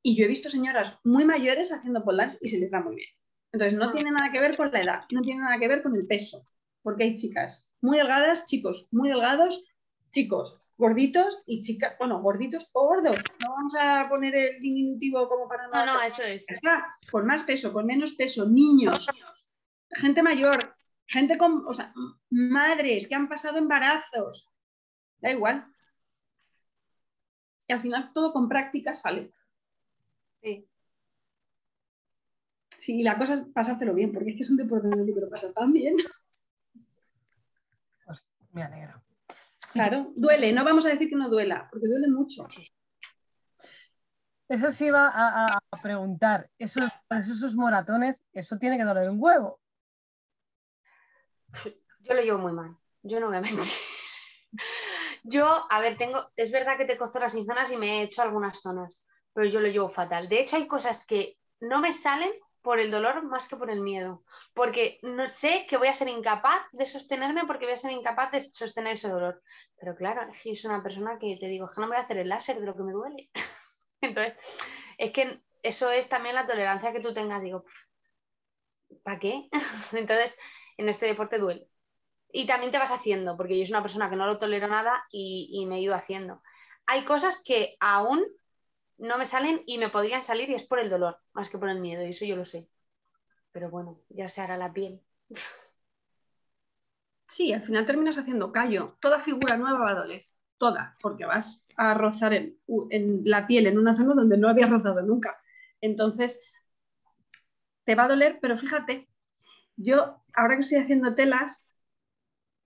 y 0.02 0.14
yo 0.16 0.24
he 0.24 0.28
visto 0.28 0.48
señoras 0.48 1.00
muy 1.02 1.24
mayores 1.24 1.72
haciendo 1.72 2.04
pole 2.04 2.18
dance 2.18 2.38
y 2.40 2.48
se 2.48 2.58
les 2.58 2.70
da 2.70 2.80
muy 2.80 2.96
bien. 2.96 3.08
Entonces, 3.52 3.78
no 3.78 3.90
tiene 3.90 4.10
nada 4.10 4.30
que 4.30 4.40
ver 4.40 4.56
con 4.56 4.70
la 4.70 4.80
edad, 4.80 5.00
no 5.10 5.22
tiene 5.22 5.40
nada 5.40 5.58
que 5.58 5.66
ver 5.66 5.82
con 5.82 5.96
el 5.96 6.06
peso, 6.06 6.46
porque 6.82 7.04
hay 7.04 7.16
chicas 7.16 7.68
muy 7.80 7.98
delgadas, 7.98 8.44
chicos 8.44 8.86
muy 8.92 9.08
delgados, 9.08 9.64
chicos 10.10 10.60
gorditos 10.78 11.42
y 11.46 11.62
chicas, 11.62 11.94
bueno, 11.98 12.20
gorditos 12.20 12.68
o 12.72 12.86
gordos. 12.86 13.16
No 13.42 13.50
vamos 13.50 13.72
a 13.80 14.08
poner 14.08 14.34
el 14.34 14.60
diminutivo 14.60 15.28
como 15.28 15.48
para... 15.48 15.68
No, 15.68 15.94
no, 15.94 16.02
eso 16.02 16.22
es. 16.22 16.46
con 17.10 17.26
más 17.26 17.44
peso, 17.44 17.72
con 17.72 17.86
menos 17.86 18.14
peso, 18.14 18.46
niños, 18.46 19.06
gente 19.96 20.22
mayor, 20.22 20.76
gente 21.06 21.38
con, 21.38 21.64
o 21.66 21.74
sea, 21.74 21.92
madres 22.30 23.08
que 23.08 23.14
han 23.14 23.28
pasado 23.28 23.58
embarazos. 23.58 24.48
Da 25.18 25.30
igual. 25.30 25.66
Y 27.66 27.72
al 27.72 27.80
final 27.80 28.12
todo 28.12 28.32
con 28.32 28.48
práctica 28.48 28.94
sale. 28.94 29.32
Sí. 30.42 30.68
Sí, 32.80 33.02
la 33.02 33.18
cosa 33.18 33.34
es 33.34 33.40
pasártelo 33.52 33.94
bien, 33.94 34.12
porque 34.12 34.30
es 34.30 34.36
que 34.36 34.42
es 34.42 34.50
un 34.50 34.58
deporte 34.58 34.86
en 34.86 35.00
el 35.00 35.06
que 35.12 35.20
lo 35.20 35.28
pasas 35.28 35.52
tan 35.52 35.72
bien. 35.72 35.96
Pues 38.04 38.24
me 38.52 38.62
alegro. 38.62 39.02
Claro, 39.72 40.12
duele, 40.14 40.52
no 40.52 40.64
vamos 40.64 40.86
a 40.86 40.90
decir 40.90 41.08
que 41.08 41.16
no 41.16 41.28
duela, 41.28 41.68
porque 41.70 41.88
duele 41.88 42.08
mucho. 42.08 42.46
Eso 44.48 44.70
sí 44.70 44.86
iba 44.86 45.10
a, 45.12 45.58
preguntar, 45.82 46.48
esos, 46.56 46.84
esos 47.10 47.56
moratones, 47.56 48.22
eso 48.32 48.56
tiene 48.58 48.78
que 48.78 48.84
doler 48.84 49.10
un 49.10 49.16
huevo. 49.20 49.60
Yo 52.00 52.14
lo 52.14 52.22
llevo 52.22 52.38
muy 52.38 52.52
mal, 52.52 52.76
yo 53.02 53.20
no 53.20 53.28
me. 53.28 53.42
Yo, 55.24 55.46
a 55.70 55.80
ver, 55.80 55.96
tengo, 55.96 56.20
es 56.36 56.52
verdad 56.52 56.78
que 56.78 56.84
te 56.84 56.96
las 56.96 57.32
zonas 57.32 57.72
y 57.72 57.76
me 57.76 57.98
he 57.98 58.02
hecho 58.02 58.22
algunas 58.22 58.60
zonas, 58.60 59.04
pero 59.32 59.48
yo 59.48 59.60
lo 59.60 59.66
llevo 59.66 59.88
fatal. 59.88 60.28
De 60.28 60.40
hecho, 60.40 60.54
hay 60.54 60.68
cosas 60.68 61.04
que 61.04 61.36
no 61.60 61.80
me 61.80 61.92
salen 61.92 62.30
por 62.62 62.78
el 62.80 62.90
dolor 62.90 63.22
más 63.24 63.48
que 63.48 63.56
por 63.56 63.70
el 63.70 63.80
miedo, 63.80 64.24
porque 64.54 64.98
no 65.02 65.28
sé 65.28 65.66
que 65.68 65.76
voy 65.76 65.88
a 65.88 65.92
ser 65.92 66.08
incapaz 66.08 66.62
de 66.72 66.86
sostenerme 66.86 67.44
porque 67.46 67.64
voy 67.64 67.74
a 67.74 67.76
ser 67.76 67.92
incapaz 67.92 68.32
de 68.32 68.40
sostener 68.40 68.94
ese 68.94 69.08
dolor. 69.08 69.42
Pero 69.78 69.94
claro, 69.94 70.28
es 70.44 70.64
una 70.64 70.82
persona 70.82 71.18
que 71.18 71.36
te 71.40 71.48
digo, 71.48 71.68
que 71.68 71.80
no 71.80 71.88
voy 71.88 71.96
a 71.96 72.00
hacer 72.00 72.18
el 72.18 72.28
láser 72.28 72.58
de 72.60 72.66
lo 72.66 72.76
que 72.76 72.82
me 72.82 72.92
duele. 72.92 73.30
Entonces, 74.00 74.36
es 74.98 75.12
que 75.12 75.40
eso 75.62 75.90
es 75.90 76.08
también 76.08 76.34
la 76.34 76.46
tolerancia 76.46 76.92
que 76.92 77.00
tú 77.00 77.14
tengas. 77.14 77.42
Digo, 77.42 77.64
¿para 79.02 79.18
qué? 79.18 79.48
Entonces, 79.92 80.36
en 80.76 80.88
este 80.88 81.06
deporte 81.06 81.38
duele. 81.38 81.68
Y 82.32 82.46
también 82.46 82.72
te 82.72 82.78
vas 82.78 82.90
haciendo, 82.90 83.36
porque 83.36 83.58
yo 83.58 83.64
soy 83.64 83.72
una 83.72 83.82
persona 83.82 84.10
que 84.10 84.16
no 84.16 84.26
lo 84.26 84.38
tolero 84.38 84.68
nada 84.68 85.04
y, 85.10 85.64
me 85.66 85.76
he 85.76 85.80
ido 85.80 85.94
haciendo. 85.94 86.42
Hay 86.86 87.04
cosas 87.04 87.42
que 87.42 87.76
aún 87.80 88.24
no 88.98 89.18
me 89.18 89.26
salen 89.26 89.62
y 89.66 89.78
me 89.78 89.90
podrían 89.90 90.22
salir 90.22 90.50
y 90.50 90.54
es 90.54 90.64
por 90.64 90.78
el 90.78 90.90
dolor, 90.90 91.18
más 91.32 91.50
que 91.50 91.58
por 91.58 91.68
el 91.68 91.80
miedo, 91.80 92.04
y 92.04 92.10
eso 92.10 92.24
yo 92.24 92.36
lo 92.36 92.44
sé. 92.44 92.68
Pero 93.52 93.70
bueno, 93.70 94.00
ya 94.08 94.28
se 94.28 94.40
hará 94.40 94.56
la 94.56 94.72
piel. 94.72 95.00
Sí, 97.28 97.52
al 97.52 97.62
final 97.62 97.84
terminas 97.86 98.16
haciendo 98.18 98.52
callo. 98.52 98.96
Toda 99.00 99.18
figura 99.18 99.56
nueva 99.56 99.78
va 99.78 99.90
a 99.90 99.94
doler, 99.94 100.26
toda, 100.58 100.96
porque 101.00 101.24
vas 101.26 101.66
a 101.76 101.92
rozar 101.94 102.32
en, 102.32 103.22
la 103.24 103.46
piel 103.46 103.66
en 103.66 103.78
una 103.78 103.96
zona 103.96 104.14
donde 104.14 104.38
no 104.38 104.48
había 104.48 104.66
rozado 104.68 105.02
nunca. 105.02 105.38
Entonces, 105.80 106.40
te 107.84 107.94
va 107.94 108.04
a 108.04 108.08
doler, 108.08 108.38
pero 108.40 108.56
fíjate, 108.56 109.08
yo 109.76 110.22
ahora 110.34 110.54
que 110.54 110.60
estoy 110.60 110.78
haciendo 110.78 111.14
telas, 111.14 111.66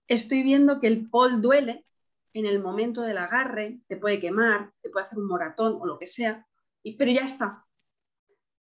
estoy 0.07 0.43
viendo 0.43 0.79
que 0.79 0.87
el 0.87 1.09
pol 1.09 1.41
duele 1.41 1.85
en 2.33 2.45
el 2.45 2.61
momento 2.61 3.01
del 3.01 3.17
agarre, 3.17 3.81
te 3.87 3.97
puede 3.97 4.19
quemar, 4.19 4.73
te 4.81 4.89
puede 4.89 5.05
hacer 5.05 5.17
un 5.19 5.27
moratón 5.27 5.77
o 5.79 5.85
lo 5.85 5.99
que 5.99 6.07
sea, 6.07 6.47
pero 6.97 7.11
ya 7.11 7.21
está. 7.21 7.65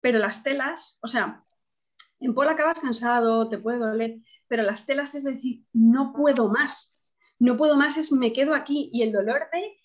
Pero 0.00 0.18
las 0.18 0.42
telas, 0.42 0.98
o 1.00 1.08
sea, 1.08 1.44
en 2.20 2.34
polo 2.34 2.50
acabas 2.50 2.80
cansado, 2.80 3.48
te 3.48 3.58
puede 3.58 3.78
doler, 3.78 4.18
pero 4.48 4.62
las 4.62 4.86
telas 4.86 5.14
es 5.14 5.24
decir, 5.24 5.64
no 5.72 6.12
puedo 6.12 6.48
más. 6.48 6.96
No 7.38 7.56
puedo 7.56 7.76
más, 7.76 7.96
es 7.96 8.12
me 8.12 8.32
quedo 8.32 8.54
aquí 8.54 8.90
y 8.92 9.02
el 9.02 9.12
dolor 9.12 9.48
de 9.52 9.76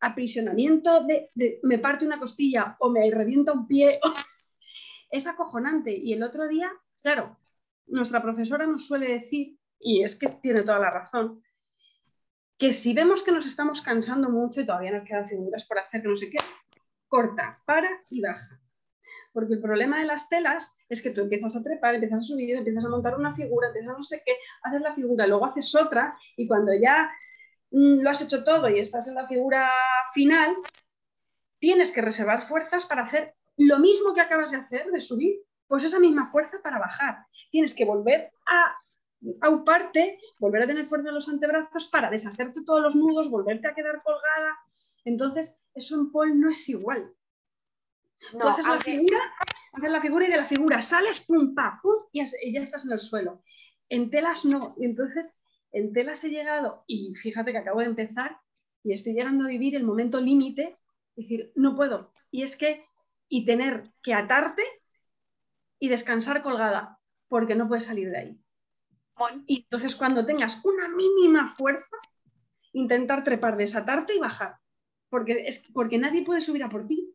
aprisionamiento, 0.00 1.04
de, 1.04 1.30
me 1.62 1.78
parte 1.78 2.04
una 2.04 2.18
costilla 2.18 2.76
o 2.78 2.90
me 2.90 3.10
revienta 3.10 3.52
un 3.52 3.66
pie, 3.66 4.00
es 5.10 5.26
acojonante. 5.26 5.96
Y 5.96 6.12
el 6.12 6.22
otro 6.22 6.46
día, 6.46 6.70
claro, 7.02 7.38
nuestra 7.86 8.22
profesora 8.22 8.66
nos 8.66 8.86
suele 8.86 9.12
decir, 9.12 9.58
y 9.78 10.02
es 10.02 10.16
que 10.16 10.28
tiene 10.28 10.62
toda 10.62 10.78
la 10.78 10.90
razón, 10.90 11.42
que 12.58 12.72
si 12.72 12.94
vemos 12.94 13.22
que 13.22 13.32
nos 13.32 13.46
estamos 13.46 13.82
cansando 13.82 14.30
mucho 14.30 14.60
y 14.60 14.66
todavía 14.66 14.92
nos 14.92 15.06
quedan 15.06 15.26
figuras 15.26 15.64
por 15.64 15.78
hacer 15.78 16.02
que 16.02 16.08
no 16.08 16.16
sé 16.16 16.30
qué, 16.30 16.38
corta, 17.08 17.60
para 17.66 17.90
y 18.10 18.20
baja. 18.20 18.60
Porque 19.32 19.54
el 19.54 19.60
problema 19.60 19.98
de 19.98 20.06
las 20.06 20.28
telas 20.28 20.74
es 20.88 21.02
que 21.02 21.10
tú 21.10 21.22
empiezas 21.22 21.56
a 21.56 21.62
trepar, 21.62 21.94
empiezas 21.94 22.20
a 22.20 22.22
subir, 22.22 22.56
empiezas 22.56 22.84
a 22.84 22.88
montar 22.88 23.18
una 23.18 23.32
figura, 23.32 23.68
empiezas 23.68 23.94
a 23.94 23.96
no 23.96 24.02
sé 24.02 24.22
qué, 24.24 24.32
haces 24.62 24.80
la 24.80 24.92
figura, 24.92 25.26
luego 25.26 25.44
haces 25.44 25.74
otra 25.74 26.16
y 26.36 26.46
cuando 26.46 26.72
ya 26.72 27.10
mm, 27.72 28.02
lo 28.02 28.10
has 28.10 28.22
hecho 28.22 28.44
todo 28.44 28.68
y 28.68 28.78
estás 28.78 29.08
en 29.08 29.16
la 29.16 29.26
figura 29.26 29.70
final, 30.12 30.56
tienes 31.58 31.92
que 31.92 32.02
reservar 32.02 32.42
fuerzas 32.42 32.86
para 32.86 33.02
hacer 33.02 33.34
lo 33.56 33.78
mismo 33.78 34.14
que 34.14 34.20
acabas 34.20 34.50
de 34.50 34.58
hacer, 34.58 34.90
de 34.90 35.00
subir, 35.00 35.40
pues 35.66 35.84
esa 35.84 35.98
misma 35.98 36.30
fuerza 36.30 36.60
para 36.62 36.78
bajar. 36.78 37.26
Tienes 37.50 37.74
que 37.74 37.84
volver 37.84 38.30
a 38.46 38.76
auparte, 39.40 40.18
volver 40.38 40.62
a 40.62 40.66
tener 40.66 40.86
fuerza 40.86 41.08
en 41.08 41.14
los 41.14 41.28
antebrazos 41.28 41.88
para 41.88 42.10
deshacerte 42.10 42.62
todos 42.64 42.82
los 42.82 42.94
nudos, 42.94 43.30
volverte 43.30 43.68
a 43.68 43.74
quedar 43.74 44.02
colgada. 44.02 44.58
Entonces, 45.04 45.56
eso 45.74 45.96
en 45.96 46.10
pole 46.10 46.34
no 46.34 46.50
es 46.50 46.68
igual. 46.68 47.12
Tú 48.38 48.46
haces, 48.46 48.66
la 48.66 48.80
figura, 48.80 49.18
haces 49.72 49.90
la 49.90 50.00
figura 50.00 50.26
y 50.26 50.30
de 50.30 50.36
la 50.36 50.44
figura 50.44 50.80
sales, 50.80 51.20
pum, 51.20 51.54
pa, 51.54 51.78
pum, 51.82 51.94
y 52.12 52.24
ya 52.52 52.60
estás 52.60 52.84
en 52.84 52.92
el 52.92 52.98
suelo. 52.98 53.42
En 53.88 54.10
telas 54.10 54.44
no. 54.44 54.74
Entonces, 54.80 55.34
en 55.72 55.92
telas 55.92 56.24
he 56.24 56.30
llegado, 56.30 56.84
y 56.86 57.14
fíjate 57.14 57.52
que 57.52 57.58
acabo 57.58 57.80
de 57.80 57.86
empezar, 57.86 58.38
y 58.82 58.92
estoy 58.92 59.14
llegando 59.14 59.44
a 59.44 59.48
vivir 59.48 59.74
el 59.76 59.84
momento 59.84 60.20
límite, 60.20 60.78
decir, 61.16 61.52
no 61.54 61.74
puedo. 61.74 62.12
Y 62.30 62.42
es 62.42 62.56
que, 62.56 62.84
y 63.28 63.44
tener 63.44 63.90
que 64.02 64.14
atarte 64.14 64.62
y 65.84 65.88
descansar 65.88 66.40
colgada, 66.40 66.98
porque 67.28 67.54
no 67.54 67.68
puedes 67.68 67.84
salir 67.84 68.10
de 68.10 68.16
ahí. 68.18 68.40
Y 69.46 69.64
entonces 69.64 69.94
cuando 69.94 70.24
tengas 70.24 70.64
una 70.64 70.88
mínima 70.88 71.46
fuerza, 71.46 71.98
intentar 72.72 73.22
trepar, 73.22 73.58
desatarte 73.58 74.14
y 74.14 74.18
bajar, 74.18 74.56
porque, 75.10 75.46
es, 75.46 75.62
porque 75.74 75.98
nadie 75.98 76.24
puede 76.24 76.40
subir 76.40 76.64
a 76.64 76.70
por 76.70 76.86
ti. 76.86 77.14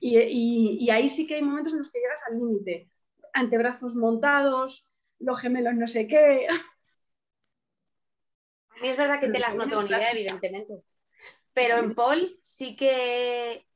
Y, 0.00 0.88
ahí 0.88 1.06
sí 1.06 1.26
que 1.26 1.34
hay 1.34 1.42
momentos 1.42 1.74
en 1.74 1.80
los 1.80 1.90
que 1.90 1.98
llegas 1.98 2.22
al 2.30 2.38
límite. 2.38 2.88
Antebrazos 3.34 3.94
montados, 3.94 4.86
los 5.18 5.38
gemelos 5.38 5.74
no 5.74 5.86
sé 5.86 6.06
qué. 6.06 6.46
A 8.70 8.80
mí 8.80 8.88
es 8.88 8.96
verdad 8.96 9.20
que 9.20 9.28
te 9.28 9.38
las 9.38 9.54
no 9.54 9.68
tengo 9.68 9.82
ni 9.82 9.90
idea, 9.90 10.12
evidentemente. 10.12 10.82
Pero 11.52 11.76
en 11.76 11.94
Paul 11.94 12.40
sí 12.42 12.74
que 12.74 13.66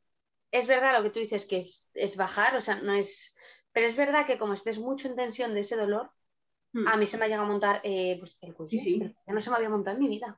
es 0.51 0.67
verdad 0.67 0.97
lo 0.97 1.03
que 1.03 1.11
tú 1.11 1.21
dices, 1.21 1.45
que 1.45 1.59
es, 1.59 2.17
bajar, 2.17 2.57
o 2.57 2.61
sea, 2.63 2.77
no 2.77 2.95
es... 2.95 3.37
Pero 3.79 3.87
es 3.87 3.97
verdad 3.97 4.27
que 4.27 4.39
como 4.39 4.55
estés 4.55 4.81
mucho 4.81 5.07
en 5.07 5.15
tensión 5.15 5.55
de 5.55 5.61
ese 5.61 5.77
dolor, 5.77 6.11
a 6.85 6.97
mí 6.97 7.07
se 7.07 7.17
me 7.17 7.25
ha 7.25 7.29
llegado 7.29 7.47
a 7.47 7.49
montar 7.49 7.81
eh, 7.85 8.17
pues, 8.19 8.37
el 8.43 8.53
cuello, 8.53 8.77
sí, 8.77 9.01
no 9.25 9.41
se 9.41 9.51
me 9.51 9.57
había 9.57 9.69
montado 9.69 9.97
en 9.97 10.03
mi 10.03 10.09
vida. 10.09 10.37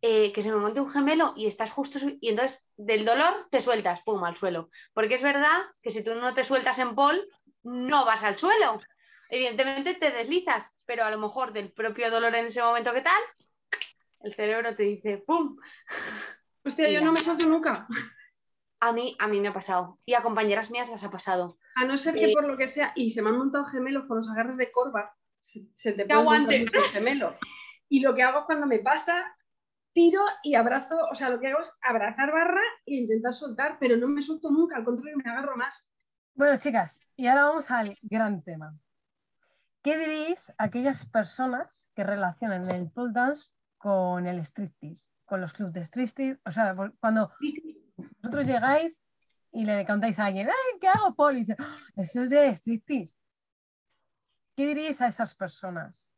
Eh, 0.00 0.30
que 0.32 0.40
se 0.40 0.52
me 0.52 0.58
monte 0.58 0.80
un 0.80 0.88
gemelo 0.88 1.34
y 1.36 1.48
estás 1.48 1.72
justo 1.72 1.98
y 2.20 2.28
entonces 2.28 2.72
del 2.76 3.04
dolor 3.04 3.48
te 3.50 3.60
sueltas, 3.60 4.02
pum, 4.04 4.22
al 4.22 4.36
suelo. 4.36 4.70
Porque 4.94 5.16
es 5.16 5.22
verdad 5.22 5.64
que 5.82 5.90
si 5.90 6.04
tú 6.04 6.14
no 6.14 6.32
te 6.32 6.44
sueltas 6.44 6.78
en 6.78 6.94
pol, 6.94 7.28
no 7.64 8.04
vas 8.04 8.22
al 8.22 8.38
suelo. 8.38 8.78
Evidentemente 9.30 9.94
te 9.94 10.12
deslizas, 10.12 10.72
pero 10.84 11.02
a 11.02 11.10
lo 11.10 11.18
mejor 11.18 11.52
del 11.52 11.72
propio 11.72 12.08
dolor 12.08 12.36
en 12.36 12.46
ese 12.46 12.62
momento 12.62 12.94
que 12.94 13.02
tal, 13.02 13.22
el 14.20 14.32
cerebro 14.36 14.72
te 14.76 14.84
dice, 14.84 15.24
¡pum! 15.26 15.56
Hostia, 16.64 16.88
yo 16.88 17.00
no 17.00 17.10
me 17.10 17.18
suelto 17.18 17.48
nunca. 17.48 17.88
A 18.86 18.92
mí, 18.92 19.16
a 19.18 19.26
mí 19.26 19.40
me 19.40 19.48
ha 19.48 19.52
pasado. 19.52 19.98
Y 20.06 20.14
a 20.14 20.22
compañeras 20.22 20.70
mías 20.70 20.88
las 20.88 21.02
ha 21.02 21.10
pasado. 21.10 21.58
A 21.74 21.84
no 21.84 21.96
ser 21.96 22.14
que 22.14 22.26
eh, 22.26 22.32
por 22.32 22.46
lo 22.46 22.56
que 22.56 22.68
sea, 22.68 22.92
y 22.94 23.10
se 23.10 23.20
me 23.20 23.30
han 23.30 23.38
montado 23.38 23.64
gemelos 23.64 24.06
con 24.06 24.18
los 24.18 24.30
agarres 24.30 24.56
de 24.56 24.70
corva, 24.70 25.12
se, 25.40 25.92
te 25.92 26.04
puede 26.04 26.12
aguante. 26.12 26.54
el 26.54 26.70
gemelo. 26.70 27.34
Y 27.88 27.98
lo 27.98 28.14
que 28.14 28.22
hago 28.22 28.46
cuando 28.46 28.66
me 28.68 28.78
pasa, 28.78 29.24
tiro 29.92 30.22
y 30.44 30.54
abrazo, 30.54 30.96
o 31.10 31.16
sea, 31.16 31.30
lo 31.30 31.40
que 31.40 31.48
hago 31.48 31.62
es 31.62 31.76
abrazar 31.82 32.30
barra 32.30 32.62
e 32.86 32.94
intentar 32.94 33.34
soltar, 33.34 33.76
pero 33.80 33.96
no 33.96 34.06
me 34.06 34.22
suelto 34.22 34.52
nunca, 34.52 34.76
al 34.76 34.84
contrario, 34.84 35.16
me 35.16 35.28
agarro 35.28 35.56
más. 35.56 35.88
Bueno, 36.34 36.56
chicas, 36.56 37.02
y 37.16 37.26
ahora 37.26 37.46
vamos 37.46 37.70
al 37.72 37.98
gran 38.02 38.40
tema. 38.44 38.72
¿Qué 39.82 39.98
diréis 39.98 40.50
a 40.58 40.64
aquellas 40.64 41.06
personas 41.06 41.90
que 41.96 42.04
relacionan 42.04 42.70
el 42.70 42.88
pole 42.88 43.12
dance 43.12 43.48
con 43.78 44.28
el 44.28 44.38
striptease, 44.44 45.10
con 45.24 45.40
los 45.40 45.52
clubs 45.52 45.72
de 45.72 45.84
striptease? 45.84 46.38
O 46.44 46.52
sea, 46.52 46.76
cuando 47.00 47.32
vosotros 48.26 48.46
llegáis 48.46 49.00
y 49.52 49.64
le 49.64 49.86
contáis 49.86 50.18
a 50.18 50.26
alguien, 50.26 50.48
¡ay, 50.48 50.80
qué 50.80 50.88
hago, 50.88 51.30
dice, 51.30 51.54
ah, 51.58 51.78
eso 51.96 52.22
es 52.22 52.30
de 52.30 52.48
striptease. 52.50 53.14
¿Qué 54.56 54.66
diréis 54.66 55.00
a 55.00 55.06
esas 55.06 55.32
personas? 55.34 56.10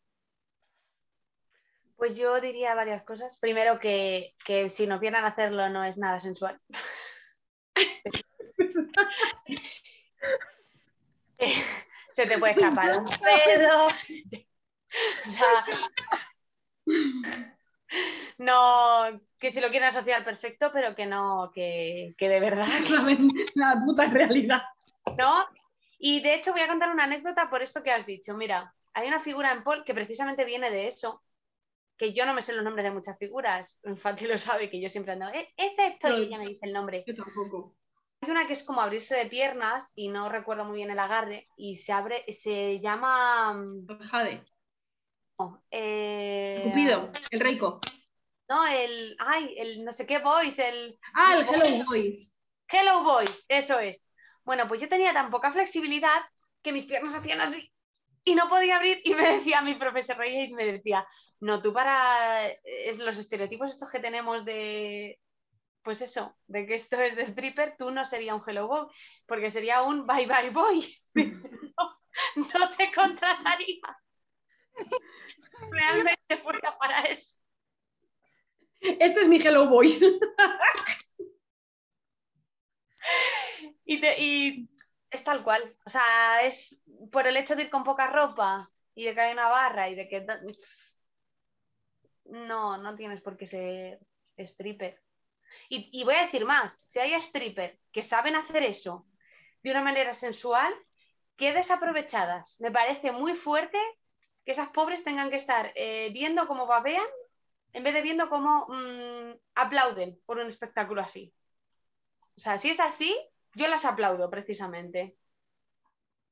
Pues 1.96 2.16
yo 2.16 2.40
diría 2.40 2.74
varias 2.74 3.02
cosas. 3.02 3.36
Primero 3.36 3.78
que, 3.78 4.34
si 4.68 4.86
no 4.86 4.98
quieren 5.00 5.22
hacerlo 5.24 5.68
no 5.68 5.84
es 5.84 5.98
nada 5.98 6.18
sensual. 6.20 6.58
Se 12.10 12.26
te 12.26 12.38
puede 12.38 12.54
escapar 12.54 12.98
un 12.98 13.04
pedo. 13.04 13.88
O 14.90 15.28
sea, 15.28 15.66
no, 18.38 19.20
que 19.38 19.50
si 19.50 19.60
lo 19.60 19.68
quieren 19.68 19.88
asociar 19.88 20.24
perfecto, 20.24 20.70
pero 20.72 20.94
que 20.94 21.06
no, 21.06 21.50
que, 21.54 22.14
de 22.18 22.40
verdad. 22.40 22.66
La, 23.54 23.74
la 23.74 23.80
puta 23.80 24.06
realidad. 24.08 24.62
¿No? 25.16 25.32
Y 25.98 26.20
de 26.20 26.34
hecho 26.34 26.52
voy 26.52 26.60
a 26.60 26.68
contar 26.68 26.90
una 26.90 27.04
anécdota 27.04 27.50
por 27.50 27.62
esto 27.62 27.82
que 27.82 27.90
has 27.90 28.06
dicho. 28.06 28.34
Mira, 28.34 28.74
hay 28.94 29.08
una 29.08 29.20
figura 29.20 29.52
en 29.52 29.64
Paul 29.64 29.84
que 29.84 29.94
precisamente 29.94 30.44
viene 30.44 30.70
de 30.70 30.88
eso, 30.88 31.22
que 31.96 32.12
yo 32.12 32.24
no 32.26 32.34
me 32.34 32.42
sé 32.42 32.52
los 32.52 32.64
nombres 32.64 32.84
de 32.84 32.92
muchas 32.92 33.18
figuras, 33.18 33.80
Fati 33.96 34.26
lo 34.26 34.38
sabe, 34.38 34.70
que 34.70 34.80
yo 34.80 34.88
siempre 34.88 35.12
ando, 35.12 35.28
es 35.28 35.48
esto 35.56 36.16
y 36.16 36.24
ella 36.24 36.38
me 36.38 36.46
dice 36.46 36.66
el 36.66 36.72
nombre. 36.72 37.04
Yo 37.06 37.14
tampoco. 37.14 37.74
Hay 38.20 38.30
una 38.30 38.46
que 38.46 38.52
es 38.52 38.64
como 38.64 38.80
abrirse 38.80 39.16
de 39.16 39.26
piernas 39.26 39.92
y 39.94 40.08
no 40.08 40.28
recuerdo 40.28 40.64
muy 40.64 40.78
bien 40.78 40.90
el 40.90 40.98
agarre 40.98 41.48
y 41.56 41.76
se 41.76 41.92
abre, 41.92 42.24
se 42.32 42.80
llama... 42.80 43.64
Jade. 44.00 44.42
Eh... 45.70 46.60
Cupido, 46.64 47.10
el 47.30 47.40
Reiko. 47.40 47.80
No, 48.48 48.66
el, 48.66 49.16
ay, 49.18 49.54
el 49.58 49.84
no 49.84 49.92
sé 49.92 50.06
qué 50.06 50.18
boys, 50.18 50.58
el... 50.58 50.98
Ah, 51.14 51.36
el 51.36 51.46
Hello 51.46 51.84
Boys. 51.86 52.34
Hello 52.68 53.02
Boys, 53.02 53.44
eso 53.48 53.78
es. 53.78 54.14
Bueno, 54.44 54.66
pues 54.68 54.80
yo 54.80 54.88
tenía 54.88 55.12
tan 55.12 55.30
poca 55.30 55.52
flexibilidad 55.52 56.22
que 56.62 56.72
mis 56.72 56.86
piernas 56.86 57.14
hacían 57.14 57.40
así 57.40 57.70
y 58.24 58.34
no 58.34 58.48
podía 58.48 58.76
abrir 58.76 59.00
y 59.04 59.14
me 59.14 59.22
decía 59.36 59.62
mi 59.62 59.74
profesor 59.74 60.24
y 60.26 60.52
me 60.52 60.66
decía, 60.66 61.06
no, 61.40 61.62
tú 61.62 61.72
para 61.72 62.48
es 62.64 62.98
los 62.98 63.18
estereotipos 63.18 63.72
estos 63.72 63.90
que 63.90 64.00
tenemos 64.00 64.44
de, 64.44 65.18
pues 65.82 66.02
eso, 66.02 66.36
de 66.46 66.66
que 66.66 66.74
esto 66.74 67.00
es 67.00 67.16
de 67.16 67.22
stripper, 67.22 67.76
tú 67.78 67.90
no 67.90 68.04
sería 68.04 68.34
un 68.34 68.42
hello 68.46 68.68
boy, 68.68 68.86
porque 69.26 69.50
sería 69.50 69.82
un 69.82 70.06
bye 70.06 70.26
bye 70.26 70.50
boy. 70.50 70.84
no, 71.14 72.70
te 72.76 72.92
contrataría. 72.92 73.98
Realmente 75.70 76.36
fuera 76.36 76.76
para 76.78 77.02
eso. 77.02 77.36
Este 78.80 79.20
es 79.20 79.28
mi 79.28 79.36
hello 79.36 79.68
boy. 79.68 79.88
y, 83.84 84.06
y 84.06 84.68
es 85.10 85.24
tal 85.24 85.42
cual. 85.42 85.76
O 85.84 85.90
sea, 85.90 86.42
es 86.42 86.80
por 87.10 87.26
el 87.26 87.36
hecho 87.36 87.56
de 87.56 87.62
ir 87.64 87.70
con 87.70 87.84
poca 87.84 88.06
ropa 88.08 88.70
y 88.94 89.04
de 89.04 89.14
que 89.14 89.20
hay 89.20 89.32
una 89.32 89.48
barra 89.48 89.88
y 89.88 89.94
de 89.94 90.08
que... 90.08 90.26
No, 92.24 92.76
no 92.76 92.94
tienes 92.94 93.22
por 93.22 93.36
qué 93.36 93.46
ser 93.46 94.00
stripper. 94.36 95.00
Y, 95.68 96.04
voy 96.04 96.14
a 96.14 96.22
decir 96.22 96.44
más, 96.44 96.80
si 96.84 96.98
hay 96.98 97.14
stripper 97.14 97.78
que 97.92 98.02
saben 98.02 98.36
hacer 98.36 98.62
eso 98.62 99.06
de 99.62 99.70
una 99.70 99.82
manera 99.82 100.12
sensual, 100.12 100.74
qué 101.36 101.52
desaprovechadas. 101.52 102.60
Me 102.60 102.70
parece 102.70 103.12
muy 103.12 103.34
fuerte 103.34 103.78
que 104.48 104.52
esas 104.52 104.70
pobres 104.70 105.04
tengan 105.04 105.28
que 105.28 105.36
estar 105.36 105.72
eh, 105.74 106.10
viendo 106.14 106.46
cómo 106.46 106.66
babean 106.66 107.04
en 107.74 107.84
vez 107.84 107.92
de 107.92 108.00
viendo 108.00 108.30
cómo 108.30 108.66
mm, 108.66 109.36
aplauden 109.56 110.18
por 110.24 110.38
un 110.38 110.46
espectáculo 110.46 111.02
así. 111.02 111.34
O 112.34 112.40
sea, 112.40 112.56
si 112.56 112.70
es 112.70 112.80
así, 112.80 113.14
yo 113.54 113.68
las 113.68 113.84
aplaudo 113.84 114.30
precisamente. 114.30 115.18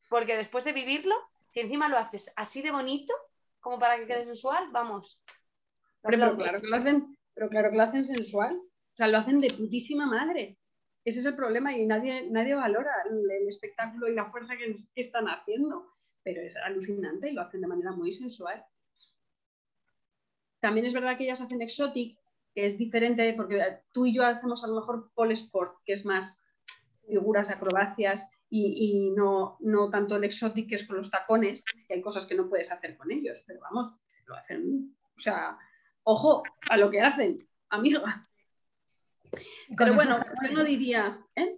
Porque 0.08 0.34
después 0.34 0.64
de 0.64 0.72
vivirlo, 0.72 1.14
si 1.50 1.60
encima 1.60 1.90
lo 1.90 1.98
haces 1.98 2.32
así 2.36 2.62
de 2.62 2.70
bonito, 2.70 3.12
como 3.60 3.78
para 3.78 3.98
que 3.98 4.06
quede 4.06 4.24
sensual, 4.24 4.70
vamos. 4.72 5.22
Pero, 6.00 6.38
claro 6.38 6.62
que 6.62 6.68
lo 6.68 6.76
hacen, 6.76 7.18
pero 7.34 7.50
claro 7.50 7.70
que 7.70 7.76
lo 7.76 7.82
hacen 7.82 8.06
sensual. 8.06 8.56
O 8.56 8.96
sea, 8.96 9.08
lo 9.08 9.18
hacen 9.18 9.40
de 9.40 9.48
putísima 9.48 10.06
madre. 10.06 10.56
Ese 11.04 11.18
es 11.18 11.26
el 11.26 11.36
problema 11.36 11.76
y 11.76 11.84
nadie, 11.84 12.30
nadie 12.30 12.54
valora 12.54 12.92
el, 13.10 13.46
espectáculo 13.46 14.08
y 14.08 14.14
la 14.14 14.24
fuerza 14.24 14.56
que, 14.56 14.74
están 14.94 15.26
haciendo. 15.26 15.92
Pero 16.26 16.42
es 16.42 16.56
alucinante 16.56 17.30
y 17.30 17.34
lo 17.34 17.42
hacen 17.42 17.60
de 17.60 17.68
manera 17.68 17.92
muy 17.92 18.12
sensual. 18.12 18.64
También 20.58 20.84
es 20.84 20.92
verdad 20.92 21.16
que 21.16 21.22
ellas 21.22 21.40
hacen 21.40 21.62
exotic, 21.62 22.18
que 22.52 22.66
es 22.66 22.76
diferente 22.76 23.32
porque 23.34 23.62
tú 23.92 24.06
y 24.06 24.12
yo 24.12 24.26
hacemos 24.26 24.64
a 24.64 24.66
lo 24.66 24.74
mejor 24.74 25.12
pole 25.14 25.34
sport, 25.34 25.76
que 25.84 25.92
es 25.92 26.04
más 26.04 26.44
figuras, 27.06 27.50
acrobacias 27.50 28.28
y, 28.50 29.12
no, 29.16 29.56
no, 29.60 29.88
tanto 29.88 30.16
el 30.16 30.24
exotic 30.24 30.68
que 30.68 30.74
es 30.74 30.84
con 30.84 30.96
los 30.96 31.12
tacones, 31.12 31.62
que 31.86 31.94
hay 31.94 32.02
cosas 32.02 32.26
que 32.26 32.34
no 32.34 32.48
puedes 32.48 32.72
hacer 32.72 32.96
con 32.96 33.12
ellos, 33.12 33.44
pero 33.46 33.60
vamos, 33.60 33.94
lo 34.26 34.34
hacen, 34.34 34.96
o 35.16 35.20
sea, 35.20 35.56
ojo 36.02 36.42
a 36.68 36.76
lo 36.76 36.90
que 36.90 37.02
hacen, 37.02 37.38
amiga. 37.68 38.28
Pero 39.78 39.94
bueno, 39.94 40.18
yo 40.42 40.50
no 40.50 40.64
diría, 40.64 41.24
¿eh? 41.36 41.56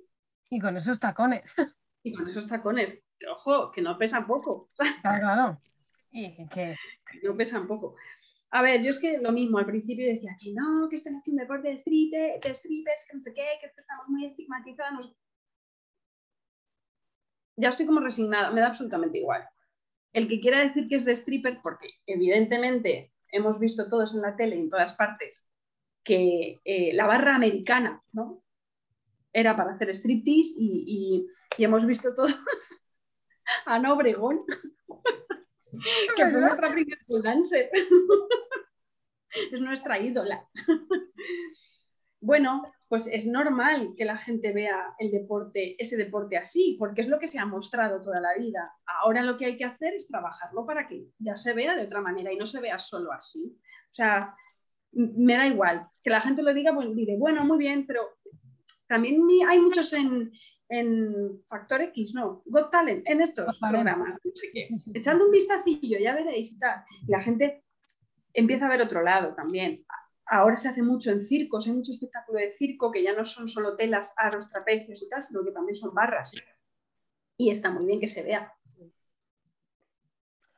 Y 0.50 0.60
con 0.60 0.76
esos 0.76 1.00
tacones. 1.00 1.54
Y 2.02 2.12
con 2.12 2.28
esos 2.28 2.46
tacones, 2.46 3.02
ojo, 3.30 3.70
que 3.70 3.82
no 3.82 3.98
pesan 3.98 4.26
poco. 4.26 4.70
Claro, 4.76 5.20
claro. 5.20 5.60
Y 6.10 6.48
que... 6.48 6.74
no 7.22 7.36
pesan 7.36 7.66
poco. 7.66 7.94
A 8.50 8.62
ver, 8.62 8.82
yo 8.82 8.88
es 8.88 8.98
que 8.98 9.18
lo 9.18 9.30
mismo, 9.30 9.58
al 9.58 9.66
principio 9.66 10.06
decía 10.06 10.34
que 10.40 10.54
no, 10.54 10.88
que 10.88 10.96
están 10.96 11.14
haciendo 11.14 11.42
deporte 11.42 11.68
de, 11.68 11.74
street, 11.74 12.40
de 12.42 12.54
strippers, 12.54 13.06
que 13.06 13.16
no 13.16 13.22
sé 13.22 13.34
qué, 13.34 13.46
que 13.60 13.66
estamos 13.66 14.08
muy 14.08 14.24
estigmatizados 14.24 15.14
ya 17.58 17.70
estoy 17.70 17.86
como 17.86 18.00
resignada, 18.00 18.50
me 18.52 18.60
da 18.60 18.68
absolutamente 18.68 19.18
igual. 19.18 19.44
El 20.12 20.28
que 20.28 20.40
quiera 20.40 20.60
decir 20.60 20.88
que 20.88 20.94
es 20.94 21.04
de 21.04 21.12
stripper, 21.12 21.60
porque 21.62 21.88
evidentemente 22.06 23.12
hemos 23.32 23.58
visto 23.58 23.88
todos 23.88 24.14
en 24.14 24.22
la 24.22 24.36
tele, 24.36 24.56
en 24.56 24.70
todas 24.70 24.94
partes, 24.94 25.46
que 26.04 26.60
eh, 26.64 26.92
la 26.94 27.06
barra 27.06 27.34
americana, 27.34 28.02
¿no? 28.12 28.42
era 29.32 29.56
para 29.56 29.72
hacer 29.72 29.90
striptease 29.90 30.54
y, 30.56 31.26
y, 31.56 31.64
hemos 31.64 31.84
visto 31.84 32.14
todos 32.14 32.34
Ana 33.66 33.92
Obregón, 33.92 34.44
que 36.16 36.26
fue 36.30 36.40
nuestra 36.40 36.72
primera 36.72 37.00
dancer. 37.22 37.70
es 39.52 39.60
nuestra 39.60 39.98
ídola. 39.98 40.46
bueno, 42.20 42.62
pues 42.88 43.06
es 43.06 43.26
normal 43.26 43.94
que 43.96 44.04
la 44.04 44.16
gente 44.16 44.52
vea 44.52 44.94
el 44.98 45.10
deporte, 45.10 45.76
ese 45.78 45.96
deporte 45.96 46.36
así, 46.38 46.76
porque 46.78 47.02
es 47.02 47.08
lo 47.08 47.18
que 47.18 47.28
se 47.28 47.38
ha 47.38 47.44
mostrado 47.44 48.02
toda 48.02 48.20
la 48.20 48.34
vida. 48.36 48.72
Ahora 49.02 49.22
lo 49.22 49.36
que 49.36 49.44
hay 49.44 49.56
que 49.58 49.64
hacer 49.64 49.94
es 49.94 50.06
trabajarlo 50.06 50.64
para 50.64 50.88
que 50.88 51.06
ya 51.18 51.36
se 51.36 51.52
vea 51.52 51.76
de 51.76 51.84
otra 51.84 52.00
manera 52.00 52.32
y 52.32 52.36
no 52.36 52.46
se 52.46 52.60
vea 52.60 52.78
solo 52.78 53.12
así. 53.12 53.58
O 53.90 53.94
sea, 53.94 54.34
me 54.92 55.36
da 55.36 55.46
igual. 55.46 55.86
Que 56.02 56.10
la 56.10 56.20
gente 56.20 56.42
lo 56.42 56.54
diga, 56.54 56.74
pues 56.74 56.94
diré, 56.94 57.16
bueno, 57.18 57.44
muy 57.44 57.58
bien, 57.58 57.86
pero 57.86 58.08
también 58.86 59.22
hay 59.46 59.60
muchos 59.60 59.92
en, 59.92 60.32
Factor 61.48 61.80
X, 61.80 62.12
¿no? 62.14 62.42
Got 62.46 62.70
Talent, 62.70 63.06
en 63.08 63.22
estos 63.22 63.58
programas. 63.58 64.18
Echando 64.92 65.24
un 65.24 65.30
vistacillo, 65.30 65.98
ya 65.98 66.14
veréis 66.14 66.52
y 66.52 66.58
tal. 66.58 66.84
Y 67.06 67.10
la 67.10 67.20
gente 67.20 67.64
empieza 68.34 68.66
a 68.66 68.68
ver 68.68 68.82
otro 68.82 69.02
lado 69.02 69.34
también. 69.34 69.84
Ahora 70.26 70.56
se 70.56 70.68
hace 70.68 70.82
mucho 70.82 71.10
en 71.10 71.22
circos, 71.22 71.66
hay 71.66 71.72
mucho 71.72 71.92
espectáculo 71.92 72.38
de 72.38 72.52
circo 72.52 72.92
que 72.92 73.02
ya 73.02 73.14
no 73.14 73.24
son 73.24 73.48
solo 73.48 73.76
telas, 73.76 74.14
aros, 74.18 74.48
trapecios 74.48 75.02
y 75.02 75.08
tal, 75.08 75.22
sino 75.22 75.42
que 75.42 75.52
también 75.52 75.76
son 75.76 75.94
barras. 75.94 76.32
Y 77.38 77.50
está 77.50 77.70
muy 77.70 77.86
bien 77.86 78.00
que 78.00 78.08
se 78.08 78.22
vea. 78.22 78.52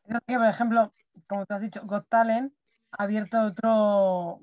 por 0.07 0.47
ejemplo, 0.49 0.93
como 1.29 1.47
tú 1.47 1.55
has 1.55 1.63
dicho, 1.63 1.83
Got 1.85 2.09
Talent 2.09 2.53
ha 2.91 3.05
abierto 3.05 3.41
otro, 3.45 4.41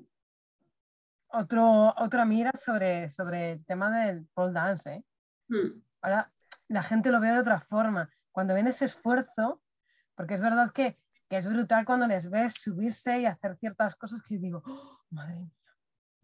otro, 1.28 1.94
otra 1.98 2.24
mira 2.24 2.52
sobre, 2.54 3.10
sobre 3.10 3.52
el 3.52 3.66
tema 3.66 4.06
del 4.06 4.26
pole 4.32 4.54
dance. 4.54 4.94
¿eh? 4.94 5.04
Hmm. 5.48 5.82
Ahora 6.02 6.30
la 6.68 6.82
gente 6.82 7.10
lo 7.10 7.20
ve 7.20 7.28
de 7.28 7.40
otra 7.40 7.60
forma. 7.60 8.10
Cuando 8.32 8.54
ven 8.54 8.66
ese 8.66 8.84
esfuerzo, 8.84 9.60
porque 10.14 10.34
es 10.34 10.40
verdad 10.40 10.72
que 10.72 10.98
que 11.28 11.36
es 11.36 11.46
brutal 11.46 11.84
cuando 11.84 12.06
les 12.06 12.30
ves 12.30 12.54
subirse 12.54 13.20
y 13.20 13.26
hacer 13.26 13.56
ciertas 13.56 13.96
cosas 13.96 14.22
que 14.22 14.38
digo, 14.38 14.62
oh, 14.64 14.98
madre 15.10 15.36
mía. 15.36 15.52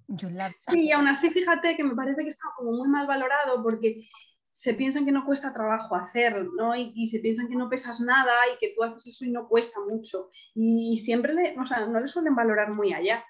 Yo 0.07 0.29
Sí, 0.59 0.85
y 0.85 0.93
aún 0.93 1.09
así 1.09 1.31
fíjate 1.31 1.77
que 1.77 1.85
me 1.85 1.95
parece 1.95 2.23
que 2.23 2.29
está 2.29 2.45
como 2.57 2.73
muy 2.73 2.89
mal 2.89 3.07
valorado 3.07 3.63
porque 3.63 4.07
se 4.53 4.75
piensan 4.75 5.07
que 5.07 5.13
no 5.13 5.25
cuesta 5.25 5.53
trabajo 5.53 5.97
hacer, 5.97 6.47
¿no? 6.57 6.77
Y, 6.77 7.07
se 7.09 7.21
piensan 7.21 7.49
que 7.49 7.57
no 7.57 7.71
pesas 7.71 8.01
nada 8.01 8.33
y 8.55 8.59
que 8.59 8.75
tú 8.75 8.83
haces 8.83 9.07
eso 9.07 9.25
y 9.25 9.33
no 9.33 9.49
cuesta 9.49 9.81
mucho. 9.81 10.31
Y, 10.55 10.97
siempre 10.99 11.33
le, 11.33 11.59
o 11.59 11.65
sea, 11.65 11.87
no 11.87 12.01
le 12.01 12.07
suelen 12.07 12.35
valorar 12.35 12.71
muy 12.71 12.93
allá. 12.93 13.25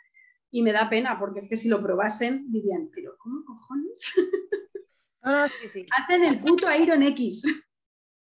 Y 0.51 0.63
me 0.63 0.73
da 0.73 0.91
pena 0.91 1.19
porque 1.19 1.41
es 1.41 1.49
que 1.49 1.57
si 1.57 1.69
lo 1.69 1.83
probasen 1.83 2.51
dirían, 2.51 2.91
pero 2.93 3.17
¿cómo 3.19 3.45
cojones? 3.45 4.15
sí, 5.61 5.69
sí. 5.69 5.87
Hacen 5.97 6.25
el 6.25 6.41
puto 6.41 6.71
Iron 6.73 7.03
X. 7.03 7.43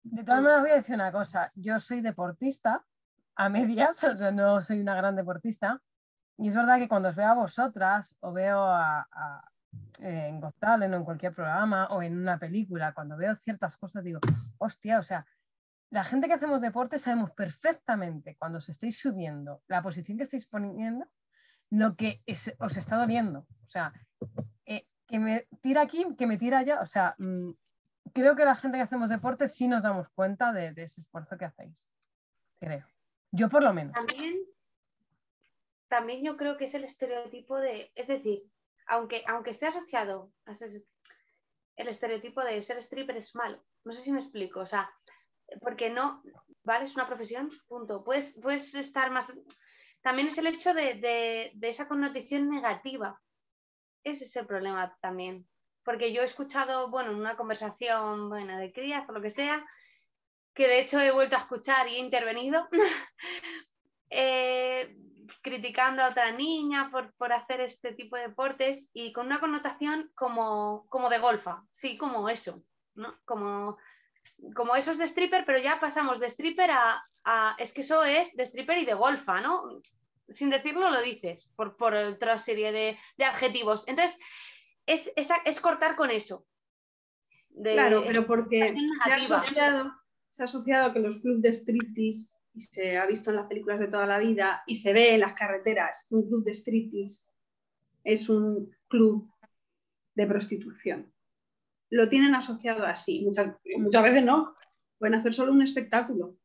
De 0.02 0.24
todas 0.24 0.42
maneras 0.42 0.62
voy 0.62 0.70
a 0.70 0.76
decir 0.76 0.94
una 0.94 1.12
cosa, 1.12 1.52
yo 1.54 1.78
soy 1.78 2.00
deportista 2.00 2.84
a 3.36 3.48
medias, 3.48 4.02
o 4.04 4.16
sea, 4.16 4.30
no 4.30 4.62
soy 4.62 4.80
una 4.80 4.94
gran 4.94 5.16
deportista. 5.16 5.80
Y 6.38 6.48
es 6.48 6.54
verdad 6.54 6.78
que 6.78 6.88
cuando 6.88 7.10
os 7.10 7.16
veo 7.16 7.28
a 7.28 7.34
vosotras 7.34 8.16
o 8.20 8.32
veo 8.32 8.62
a, 8.64 9.06
en 9.98 10.40
Got 10.40 10.56
o 10.62 10.82
en 10.82 11.04
cualquier 11.04 11.34
programa 11.34 11.86
o 11.88 12.02
en 12.02 12.18
una 12.18 12.38
película, 12.38 12.94
cuando 12.94 13.16
veo 13.16 13.36
ciertas 13.36 13.76
cosas 13.76 14.02
digo, 14.02 14.20
hostia, 14.58 14.98
o 14.98 15.02
sea, 15.02 15.26
la 15.90 16.02
gente 16.02 16.28
que 16.28 16.34
hacemos 16.34 16.60
deporte 16.60 16.98
sabemos 16.98 17.32
perfectamente 17.32 18.36
cuando 18.38 18.58
os 18.58 18.68
estáis 18.68 18.98
subiendo, 18.98 19.62
la 19.68 19.82
posición 19.82 20.16
que 20.16 20.24
estáis 20.24 20.46
poniendo, 20.46 21.06
lo 21.70 21.94
que 21.94 22.22
os 22.58 22.76
está 22.76 22.96
doliendo. 22.96 23.40
O 23.40 23.68
sea, 23.68 23.92
eh, 24.20 24.59
que 25.10 25.18
me 25.18 25.46
tira 25.60 25.82
aquí, 25.82 26.06
que 26.16 26.26
me 26.26 26.38
tira 26.38 26.58
allá. 26.58 26.80
O 26.80 26.86
sea, 26.86 27.14
mm, 27.18 27.50
creo 28.14 28.36
que 28.36 28.44
la 28.44 28.54
gente 28.54 28.78
que 28.78 28.84
hacemos 28.84 29.10
deporte 29.10 29.48
sí 29.48 29.68
nos 29.68 29.82
damos 29.82 30.08
cuenta 30.10 30.52
de 30.52 30.72
ese 30.76 31.00
esfuerzo 31.00 31.36
que 31.36 31.44
hacéis. 31.44 31.88
Creo. 32.60 32.86
Yo 33.32 33.48
por 33.48 33.62
lo 33.62 33.72
menos. 33.72 33.94
También, 33.94 34.40
también 35.88 36.24
yo 36.24 36.36
creo 36.36 36.56
que 36.56 36.64
es 36.64 36.74
el 36.74 36.84
estereotipo 36.84 37.56
de, 37.58 37.90
es 37.94 38.06
decir, 38.06 38.42
aunque, 38.86 39.22
aunque 39.26 39.50
esté 39.50 39.66
asociado 39.66 40.32
a 40.46 40.52
el 41.76 41.88
estereotipo 41.88 42.42
de 42.42 42.60
ser 42.60 42.78
stripper 42.78 43.16
es 43.16 43.34
malo. 43.34 43.62
No 43.84 43.92
sé 43.92 44.02
si 44.02 44.12
me 44.12 44.20
explico, 44.20 44.60
o 44.60 44.66
sea, 44.66 44.90
porque 45.60 45.90
no, 45.90 46.22
vale, 46.64 46.84
es 46.84 46.94
una 46.94 47.06
profesión, 47.06 47.50
punto. 47.68 48.04
Puedes, 48.04 48.38
puedes 48.42 48.74
estar 48.74 49.10
más... 49.10 49.32
También 50.02 50.28
es 50.28 50.38
el 50.38 50.46
hecho 50.46 50.74
de, 50.74 51.52
esa 51.62 51.88
connotación 51.88 52.50
negativa. 52.50 53.20
Ese 54.04 54.24
es 54.24 54.36
el 54.36 54.46
problema 54.46 54.96
también. 55.00 55.46
Porque 55.82 56.12
yo 56.12 56.22
he 56.22 56.24
escuchado, 56.24 56.90
bueno, 56.90 57.10
en 57.10 57.16
una 57.16 57.36
conversación, 57.36 58.28
bueno, 58.28 58.58
de 58.58 58.72
crías, 58.72 59.04
por 59.06 59.14
lo 59.14 59.22
que 59.22 59.30
sea, 59.30 59.64
que 60.54 60.68
de 60.68 60.80
hecho 60.80 61.00
he 61.00 61.10
vuelto 61.10 61.36
a 61.36 61.40
escuchar 61.40 61.88
y 61.88 61.94
he 61.94 61.98
intervenido, 61.98 62.68
eh, 64.10 64.96
criticando 65.42 66.02
a 66.02 66.10
otra 66.10 66.32
niña 66.32 66.90
por, 66.90 67.32
hacer 67.32 67.60
este 67.60 67.92
tipo 67.92 68.16
de 68.16 68.28
deportes 68.28 68.90
y 68.92 69.12
con 69.12 69.26
una 69.26 69.40
connotación 69.40 70.10
como, 70.14 70.86
como 70.88 71.08
de 71.08 71.18
golfa, 71.18 71.64
sí, 71.70 71.96
como 71.96 72.28
eso, 72.28 72.62
¿no? 72.94 73.16
Como, 73.24 73.78
como 74.54 74.76
esos 74.76 74.98
de 74.98 75.04
stripper, 75.04 75.44
pero 75.44 75.58
ya 75.58 75.78
pasamos 75.80 76.20
de 76.20 76.26
stripper 76.26 76.70
a, 76.72 77.06
es 77.58 77.72
que 77.72 77.82
eso 77.82 78.04
es 78.04 78.34
de 78.34 78.44
stripper 78.44 78.78
y 78.78 78.84
de 78.84 78.94
golfa, 78.94 79.40
¿no? 79.40 79.80
Sin 80.30 80.50
decirlo 80.50 80.90
lo 80.90 81.02
dices, 81.02 81.52
por, 81.56 81.94
otra 81.94 82.38
serie 82.38 82.72
de, 82.72 82.98
adjetivos. 83.24 83.86
Entonces, 83.88 84.18
es, 84.86 85.12
es, 85.16 85.60
cortar 85.60 85.96
con 85.96 86.10
eso. 86.10 86.46
claro, 87.62 88.02
pero 88.06 88.26
porque 88.26 88.74
se 89.02 90.42
ha 90.42 90.44
asociado 90.44 90.86
a 90.86 90.92
que 90.92 91.00
los 91.00 91.18
clubes 91.18 91.42
de 91.42 91.52
striptease, 91.52 92.36
y 92.54 92.60
se 92.62 92.96
ha 92.96 93.06
visto 93.06 93.30
en 93.30 93.36
las 93.36 93.46
películas 93.46 93.78
de 93.78 93.88
toda 93.88 94.06
la 94.06 94.18
vida, 94.18 94.62
y 94.66 94.76
se 94.76 94.92
ve 94.92 95.14
en 95.14 95.20
las 95.20 95.34
carreteras, 95.34 96.06
un 96.10 96.26
club 96.26 96.44
de 96.44 96.54
striptease 96.54 97.30
es 98.04 98.28
un 98.28 98.74
club 98.88 99.30
de 100.14 100.26
prostitución. 100.26 101.12
Lo 101.90 102.08
tienen 102.08 102.34
asociado 102.34 102.84
así. 102.84 103.22
Muchas, 103.24 103.54
muchas 103.78 104.02
veces 104.02 104.24
no. 104.24 104.54
Pueden 104.98 105.14
hacer 105.14 105.34
solo 105.34 105.52
un 105.52 105.62
espectáculo. 105.62 106.36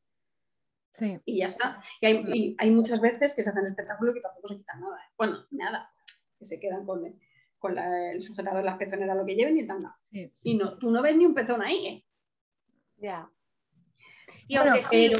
Sí. 0.95 1.19
Y 1.25 1.39
ya 1.39 1.47
está. 1.47 1.83
Y 2.01 2.55
hay, 2.57 2.71
muchas 2.71 3.01
veces 3.01 3.35
que 3.35 3.43
se 3.43 3.49
hacen 3.49 3.65
espectáculo 3.65 4.13
que 4.13 4.21
tampoco 4.21 4.47
se 4.47 4.57
quitan 4.57 4.81
nada. 4.81 4.97
Bueno, 5.17 5.45
nada. 5.51 5.91
Que 6.39 6.45
se 6.45 6.59
quedan 6.59 6.85
con, 6.85 7.19
con 7.59 7.77
el 7.77 8.23
sujetador, 8.23 8.63
las 8.63 8.77
pezoneras, 8.77 9.17
lo 9.17 9.25
que 9.25 9.35
lleven 9.35 9.57
y 9.57 9.61
el 9.61 9.67
tanga. 9.67 9.97
Y 10.11 10.55
no, 10.55 10.77
tú 10.77 10.91
no 10.91 11.01
ves 11.01 11.15
ni 11.17 11.25
un 11.25 11.33
pezón 11.33 11.61
ahí. 11.61 11.87
¿eh? 11.87 12.05
Ya. 12.97 13.29
Y 14.47 14.55
aunque 14.55 14.81
sí, 14.83 15.11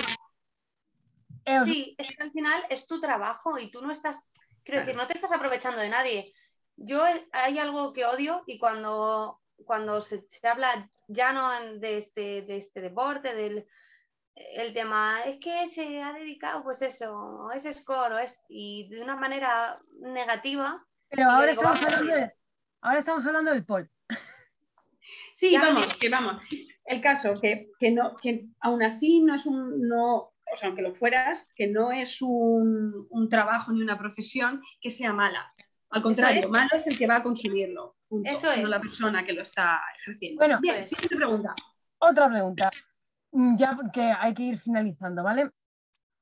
sí, 1.66 1.96
es 1.98 2.16
que 2.16 2.24
al 2.24 2.32
final 2.32 2.64
es 2.70 2.88
tu 2.88 3.02
trabajo 3.02 3.58
y 3.60 3.72
tú 3.72 3.82
no 3.82 3.92
estás, 3.92 4.28
quiero 4.64 4.80
decir, 4.80 4.96
no 4.96 5.08
te 5.08 5.14
estás 5.14 5.34
aprovechando 5.34 5.82
de 5.82 5.90
nadie. 5.90 6.24
Yo 6.78 7.04
hay 7.32 7.58
algo 7.58 7.94
que 7.94 8.06
odio 8.06 8.44
y 8.46 8.60
cuando, 8.60 9.42
cuando 9.66 10.02
se, 10.02 10.26
habla 10.44 10.90
ya 11.08 11.34
no 11.34 11.80
de 11.80 11.98
este, 11.98 12.42
de 12.44 12.58
este 12.58 12.82
deporte, 12.82 13.34
del 13.34 13.66
el 14.36 14.74
tema, 14.74 15.24
es 15.26 15.39
que 15.39 15.67
se 15.67 16.02
ha 16.02 16.13
dedicado 16.13 16.63
pues 16.63 16.82
eso, 16.82 17.50
ese 17.54 17.74
score, 17.74 18.21
es, 18.21 18.39
y 18.50 18.89
de 18.89 19.02
una 19.02 19.15
manera 19.15 19.80
negativa. 20.00 20.86
Pero 21.10 21.30
ahora, 21.30 21.52
estamos 21.52 21.82
hablando 21.84 22.32
ahora 22.82 23.00
estamos 23.00 23.26
hablando 23.26 23.52
del 23.52 23.65
pol. 23.65 23.89
Sí, 25.36 25.56
vamos, 25.56 25.86
que 25.98 26.10
vamos. 26.10 26.43
El 26.86 27.02
caso, 27.02 27.34
que, 27.39 27.69
que, 27.78 27.91
no, 27.91 28.15
que 28.15 28.48
aún 28.62 28.82
así 28.82 29.19
no 29.19 29.36
es 29.36 29.45
un, 29.45 29.88
no, 29.88 30.15
o 30.15 30.56
sea, 30.56 30.69
aunque 30.69 30.82
lo 30.82 30.95
fueras, 30.95 31.50
que 31.56 31.67
no 31.67 31.91
es 31.91 32.21
un, 32.21 33.06
un 33.10 33.30
trabajo 33.30 33.74
ni 33.74 33.82
una 33.82 34.00
profesión 34.00 34.63
que 34.82 34.89
sea 34.89 35.13
mala. 35.13 35.54
Al 35.89 36.02
contrario, 36.02 36.50
malo 36.50 36.69
es 36.74 36.88
el 36.88 36.98
que 36.98 37.06
va 37.06 37.17
a 37.17 37.24
consumirlo. 37.24 37.98
Eso 38.24 38.52
es. 38.52 38.63
No 38.63 38.69
la 38.69 38.80
persona 38.80 39.26
que 39.26 39.34
lo 39.34 39.43
está 39.43 39.80
ejerciendo. 40.00 40.39
Bueno, 40.39 40.60
bien, 40.62 40.84
siguiente 40.86 41.15
pregunta. 41.15 41.54
Otra 42.00 42.30
pregunta, 42.30 42.71
ya 43.58 43.78
que 43.93 44.02
hay 44.02 44.34
que 44.34 44.43
ir 44.43 44.58
finalizando, 44.58 45.24
¿vale? 45.24 45.52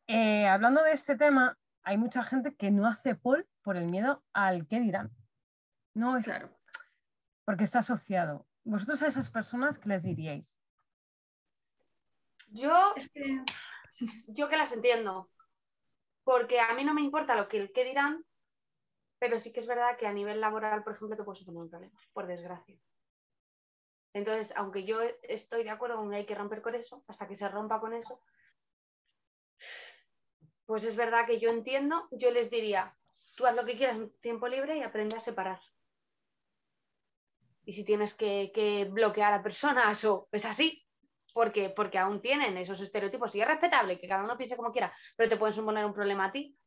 Eh, 0.08 0.48
hablando 0.48 0.84
de 0.84 0.94
este 0.94 1.16
tema, 1.16 1.58
hay 1.84 1.98
mucha 1.98 2.24
gente 2.24 2.56
que 2.56 2.72
no 2.72 2.88
hace 2.88 3.16
poll 3.16 3.48
por 3.62 3.78
el 3.78 3.86
miedo 3.86 4.24
al 4.34 4.68
qué 4.68 4.80
dirán. 4.80 5.12
No 5.94 6.18
es 6.18 6.26
claro. 6.26 6.50
Porque 7.46 7.66
está 7.66 7.80
asociado. 7.80 8.48
¿Vosotros 8.64 9.02
a 9.04 9.08
esas 9.08 9.30
personas 9.30 9.78
qué 9.78 9.90
les 9.90 10.04
diríais? 10.04 10.60
Yo, 12.52 12.94
que, 13.14 13.44
yo 14.28 14.48
que 14.48 14.58
las 14.58 14.72
entiendo, 14.74 15.30
porque 16.24 16.60
a 16.62 16.74
mí 16.74 16.84
no 16.84 16.94
me 16.94 17.02
importa 17.02 17.36
lo 17.36 17.48
que, 17.48 17.72
que 17.72 17.84
dirán, 17.84 18.24
pero 19.20 19.40
sí 19.40 19.52
que 19.52 19.60
es 19.60 19.68
verdad 19.68 19.98
que 19.98 20.08
a 20.08 20.14
nivel 20.14 20.42
laboral, 20.42 20.84
por 20.84 20.94
ejemplo, 20.94 21.18
te 21.18 21.24
puedes 21.24 21.44
poner 21.44 21.62
un 21.62 21.70
problema, 21.70 22.00
por 22.14 22.28
desgracia. 22.28 22.78
Entonces, 24.14 24.54
aunque 24.56 24.84
yo 24.84 25.00
estoy 25.24 25.64
de 25.64 25.72
acuerdo 25.72 25.98
con 25.98 26.10
que 26.12 26.18
hay 26.18 26.26
que 26.26 26.36
romper 26.36 26.62
con 26.62 26.76
eso, 26.76 27.04
hasta 27.08 27.28
que 27.28 27.36
se 27.36 27.50
rompa 27.50 27.80
con 27.80 27.94
eso, 27.94 28.22
pues 30.66 30.84
es 30.84 30.96
verdad 30.96 31.26
que 31.26 31.40
yo 31.40 31.50
entiendo, 31.50 32.08
yo 32.12 32.32
les 32.32 32.50
diría, 32.50 32.96
tú 33.36 33.46
haz 33.46 33.56
lo 33.56 33.66
que 33.66 33.76
quieras 33.76 33.98
en 33.98 34.12
tiempo 34.20 34.48
libre 34.48 34.78
y 34.78 34.82
aprende 34.82 35.18
a 35.18 35.20
separar. 35.20 35.60
y 37.66 37.72
si 37.72 37.86
tienes 37.86 38.14
que, 38.14 38.88
bloquear 38.92 39.34
a 39.34 39.44
personas 39.44 40.04
o 40.06 40.28
es 40.32 40.46
así, 40.46 40.86
porque, 41.34 41.70
porque 41.70 41.98
aún 41.98 42.22
tienen 42.22 42.58
esos 42.58 42.80
estereotipos 42.82 43.34
y 43.36 43.42
es 43.42 43.48
respetable 43.48 44.00
que 44.00 44.08
cada 44.08 44.24
uno 44.24 44.38
piense 44.38 44.56
como 44.56 44.72
quiera, 44.72 44.94
pero 45.16 45.30
te 45.30 45.38
pueden 45.38 45.54
suponer 45.54 45.86
un 45.86 45.94
problema 45.94 46.26
a 46.26 46.32
ti. 46.32 46.58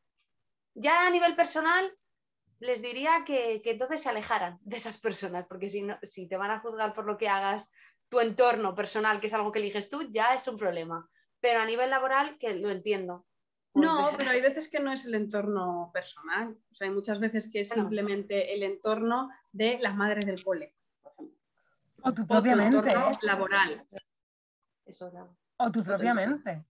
Ya 0.75 1.07
a 1.07 1.11
nivel 1.11 1.37
personal, 1.37 1.97
les 2.59 2.83
diría 2.83 3.25
que, 3.25 3.61
entonces 3.65 4.03
se 4.03 4.09
alejaran 4.09 4.59
de 4.63 4.77
esas 4.77 4.99
personas, 4.99 5.47
porque 5.47 5.69
si, 5.69 5.83
no, 5.83 5.99
si 6.03 6.27
te 6.29 6.37
van 6.37 6.51
a 6.51 6.61
juzgar 6.61 6.95
por 6.95 7.05
lo 7.05 7.19
que 7.19 7.29
hagas, 7.29 7.71
tu 8.09 8.21
entorno 8.21 8.75
personal, 8.75 9.21
que 9.21 9.27
es 9.27 9.35
algo 9.35 9.53
que 9.53 9.59
eliges 9.59 9.89
tú, 9.89 10.09
ya 10.11 10.35
es 10.35 10.47
un 10.49 10.57
problema. 10.57 11.09
Pero 11.41 11.61
a 11.61 11.67
nivel 11.67 11.91
laboral, 11.91 12.39
que 12.39 12.55
lo 12.55 12.71
entiendo. 12.71 13.27
No, 13.75 14.09
pero 14.17 14.31
hay 14.31 14.41
veces 14.41 14.71
que 14.71 14.81
no 14.81 14.91
es 14.91 15.05
el 15.05 15.15
entorno 15.15 15.91
personal. 15.93 16.57
O 16.71 16.75
sea, 16.75 16.89
hay 16.89 16.95
muchas 16.95 17.21
veces 17.21 17.51
que 17.51 17.61
es 17.61 17.69
simplemente 17.69 18.55
el 18.55 18.63
entorno 18.63 19.31
de 19.53 19.79
las 19.81 19.95
madres 19.95 20.25
del 20.25 20.43
cole, 20.43 20.75
por 21.03 21.13
ejemplo. 21.13 21.37
O 22.03 22.15
tu 22.15 22.27
propia 22.27 22.57
mente. 22.57 22.89
¿eh? 22.89 23.19
laboral. 23.21 23.87
Eso, 24.87 25.13
O 25.59 25.71
tu 25.71 25.85
propia 25.85 26.15
mente. 26.15 26.65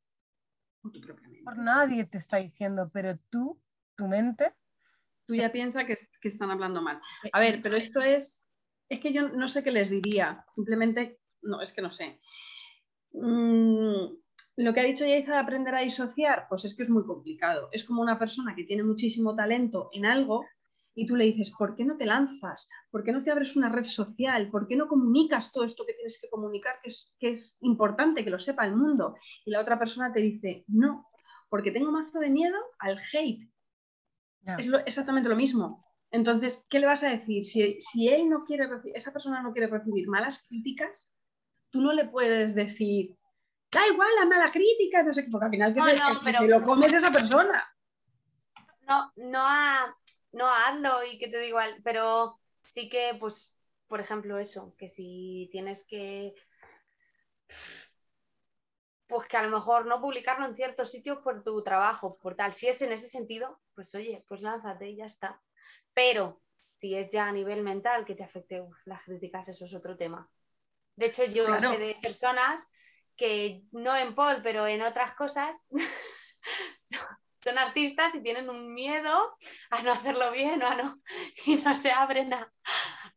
O 0.82 0.90
tu 0.90 1.00
propia 1.00 1.28
mente. 1.28 1.44
Por 1.44 1.58
nadie 1.58 2.04
te 2.06 2.18
está 2.18 2.38
diciendo, 2.38 2.86
pero 2.92 3.16
tú, 3.30 3.56
tu 3.94 4.08
mente. 4.08 4.52
Tú 5.26 5.34
ya 5.34 5.50
piensas 5.52 5.84
que, 5.84 5.96
que 6.20 6.28
están 6.28 6.50
hablando 6.50 6.82
mal. 6.82 7.00
A 7.32 7.40
ver, 7.40 7.60
pero 7.62 7.76
esto 7.76 8.00
es. 8.00 8.48
Es 8.88 9.00
que 9.00 9.12
yo 9.12 9.28
no 9.28 9.48
sé 9.48 9.64
qué 9.64 9.72
les 9.72 9.90
diría. 9.90 10.44
Simplemente, 10.50 11.18
no, 11.42 11.60
es 11.60 11.72
que 11.72 11.82
no 11.82 11.90
sé. 11.90 12.20
Mm, 13.12 14.06
lo 14.56 14.72
que 14.72 14.80
ha 14.80 14.84
dicho 14.84 15.04
Yaiza 15.04 15.32
de 15.32 15.38
aprender 15.38 15.74
a 15.74 15.80
disociar, 15.80 16.46
pues 16.48 16.64
es 16.64 16.74
que 16.74 16.82
es 16.82 16.90
muy 16.90 17.04
complicado. 17.04 17.68
Es 17.72 17.84
como 17.84 18.02
una 18.02 18.18
persona 18.18 18.54
que 18.54 18.64
tiene 18.64 18.82
muchísimo 18.82 19.34
talento 19.34 19.90
en 19.92 20.06
algo 20.06 20.46
y 20.94 21.06
tú 21.06 21.14
le 21.14 21.24
dices, 21.24 21.52
¿por 21.58 21.76
qué 21.76 21.84
no 21.84 21.98
te 21.98 22.06
lanzas? 22.06 22.68
¿Por 22.90 23.04
qué 23.04 23.12
no 23.12 23.22
te 23.22 23.30
abres 23.30 23.54
una 23.54 23.68
red 23.68 23.84
social? 23.84 24.50
¿Por 24.50 24.66
qué 24.66 24.76
no 24.76 24.88
comunicas 24.88 25.52
todo 25.52 25.64
esto 25.64 25.84
que 25.84 25.92
tienes 25.92 26.18
que 26.18 26.30
comunicar, 26.30 26.76
que 26.82 26.88
es, 26.88 27.14
que 27.18 27.30
es 27.30 27.58
importante 27.60 28.24
que 28.24 28.30
lo 28.30 28.38
sepa 28.38 28.64
el 28.64 28.74
mundo? 28.74 29.14
Y 29.44 29.50
la 29.50 29.60
otra 29.60 29.78
persona 29.78 30.10
te 30.10 30.20
dice, 30.20 30.64
no, 30.68 31.06
porque 31.50 31.70
tengo 31.70 31.92
mazo 31.92 32.18
de 32.18 32.30
miedo 32.30 32.56
al 32.78 32.98
hate. 33.12 33.46
Es 34.58 34.68
exactamente 34.86 35.28
lo 35.28 35.36
mismo. 35.36 35.84
Entonces, 36.10 36.64
¿qué 36.70 36.78
le 36.78 36.86
vas 36.86 37.02
a 37.02 37.10
decir? 37.10 37.44
Si, 37.44 37.80
si 37.80 38.08
él 38.08 38.28
no 38.28 38.44
quiere 38.44 38.68
esa 38.94 39.12
persona 39.12 39.42
no 39.42 39.52
quiere 39.52 39.66
recibir 39.66 40.08
malas 40.08 40.44
críticas, 40.48 41.10
tú 41.70 41.80
no 41.80 41.92
le 41.92 42.06
puedes 42.06 42.54
decir, 42.54 43.16
da 43.70 43.86
igual 43.86 44.08
la 44.18 44.26
mala 44.26 44.50
crítica, 44.50 45.02
no 45.02 45.12
sé 45.12 45.24
qué, 45.24 45.30
porque 45.30 45.46
al 45.46 45.50
final 45.50 45.74
que, 45.74 45.82
se, 45.82 46.46
lo 46.46 46.62
comes 46.62 46.94
esa 46.94 47.10
persona. 47.10 47.66
No, 48.88 49.12
no, 49.16 49.40
a, 49.40 49.96
no 50.32 50.46
hazlo 50.46 51.04
y 51.04 51.18
que 51.18 51.28
te 51.28 51.38
da 51.38 51.44
igual, 51.44 51.80
pero 51.82 52.38
sí 52.68 52.88
que, 52.88 53.16
pues, 53.18 53.60
por 53.88 54.00
ejemplo, 54.00 54.38
eso, 54.38 54.74
que 54.78 54.88
si 54.88 55.48
tienes 55.50 55.84
que 55.86 56.34
pues 59.06 59.28
que 59.28 59.36
a 59.36 59.42
lo 59.42 59.50
mejor 59.50 59.86
no 59.86 60.00
publicarlo 60.00 60.46
en 60.46 60.54
ciertos 60.54 60.90
sitios 60.90 61.18
por 61.18 61.44
tu 61.44 61.62
trabajo, 61.62 62.18
por 62.18 62.34
tal. 62.34 62.52
Si 62.52 62.66
es 62.66 62.82
en 62.82 62.92
ese 62.92 63.08
sentido, 63.08 63.60
pues 63.74 63.94
oye, 63.94 64.24
pues 64.28 64.40
lánzate 64.40 64.90
y 64.90 64.96
ya 64.96 65.06
está. 65.06 65.40
Pero 65.94 66.40
si 66.52 66.94
es 66.94 67.10
ya 67.10 67.26
a 67.26 67.32
nivel 67.32 67.62
mental 67.62 68.04
que 68.04 68.14
te 68.14 68.24
afecte 68.24 68.62
las 68.84 69.02
críticas, 69.02 69.48
eso 69.48 69.64
es 69.64 69.74
otro 69.74 69.96
tema. 69.96 70.28
De 70.96 71.06
hecho, 71.06 71.24
yo 71.24 71.58
sé 71.60 71.78
de 71.78 71.96
personas 72.02 72.70
que 73.16 73.62
no 73.72 73.96
en 73.96 74.14
Paul, 74.14 74.40
pero 74.42 74.66
en 74.66 74.82
otras 74.82 75.14
cosas, 75.14 75.68
son, 77.36 77.58
artistas 77.58 78.14
y 78.14 78.22
tienen 78.22 78.50
un 78.50 78.74
miedo 78.74 79.36
a 79.70 79.82
no 79.82 79.92
hacerlo 79.92 80.32
bien 80.32 80.62
o 80.62 80.66
a 80.66 80.74
no, 80.74 81.00
y 81.46 81.56
no 81.56 81.74
se 81.74 81.90
abren 81.90 82.34
a, 82.34 82.52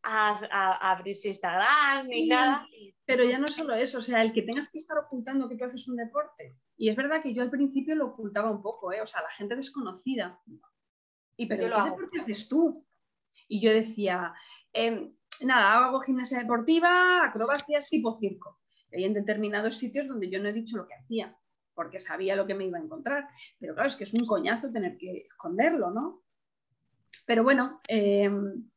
a, 0.03 0.91
abrirse 0.91 1.29
Instagram 1.29 2.07
ni 2.07 2.27
nada. 2.27 2.65
Pero 3.05 3.23
ya 3.23 3.39
no 3.39 3.47
solo 3.47 3.73
eso, 3.73 3.97
o 3.97 4.01
sea, 4.01 4.21
el 4.21 4.33
que 4.33 4.43
tengas 4.43 4.69
que 4.69 4.77
estar 4.77 4.97
ocultando 4.97 5.49
que 5.49 5.55
tú 5.55 5.65
haces 5.65 5.87
un 5.87 5.95
deporte. 5.95 6.55
Y 6.77 6.89
es 6.89 6.95
verdad 6.95 7.21
que 7.21 7.33
yo 7.33 7.41
al 7.41 7.49
principio 7.49 7.95
lo 7.95 8.07
ocultaba 8.07 8.51
un 8.51 8.61
poco, 8.61 8.93
¿eh? 8.93 9.01
o 9.01 9.07
sea, 9.07 9.21
la 9.21 9.31
gente 9.31 9.55
desconocida. 9.55 10.39
Y 11.35 11.47
pero 11.47 11.63
¿qué 11.63 11.89
deporte 11.89 12.19
haces 12.21 12.47
tú? 12.47 12.85
Y 13.47 13.61
yo 13.61 13.71
decía, 13.71 14.33
em, 14.73 15.15
nada, 15.41 15.85
hago 15.85 16.01
gimnasia 16.01 16.39
deportiva, 16.39 17.25
acrobacias 17.25 17.89
tipo 17.89 18.15
circo. 18.15 18.59
Hay 18.93 19.03
en 19.03 19.13
determinados 19.13 19.77
sitios 19.77 20.07
donde 20.07 20.29
yo 20.29 20.39
no 20.39 20.49
he 20.49 20.53
dicho 20.53 20.77
lo 20.77 20.87
que 20.87 20.95
hacía, 20.95 21.35
porque 21.73 21.99
sabía 21.99 22.35
lo 22.35 22.45
que 22.45 22.55
me 22.55 22.65
iba 22.65 22.77
a 22.77 22.81
encontrar. 22.81 23.27
Pero 23.59 23.73
claro, 23.73 23.87
es 23.87 23.95
que 23.95 24.03
es 24.03 24.13
un 24.13 24.25
coñazo 24.25 24.71
tener 24.71 24.97
que 24.97 25.25
esconderlo, 25.27 25.91
¿no? 25.91 26.21
Pero 27.25 27.43
bueno, 27.43 27.81
em, 27.87 28.68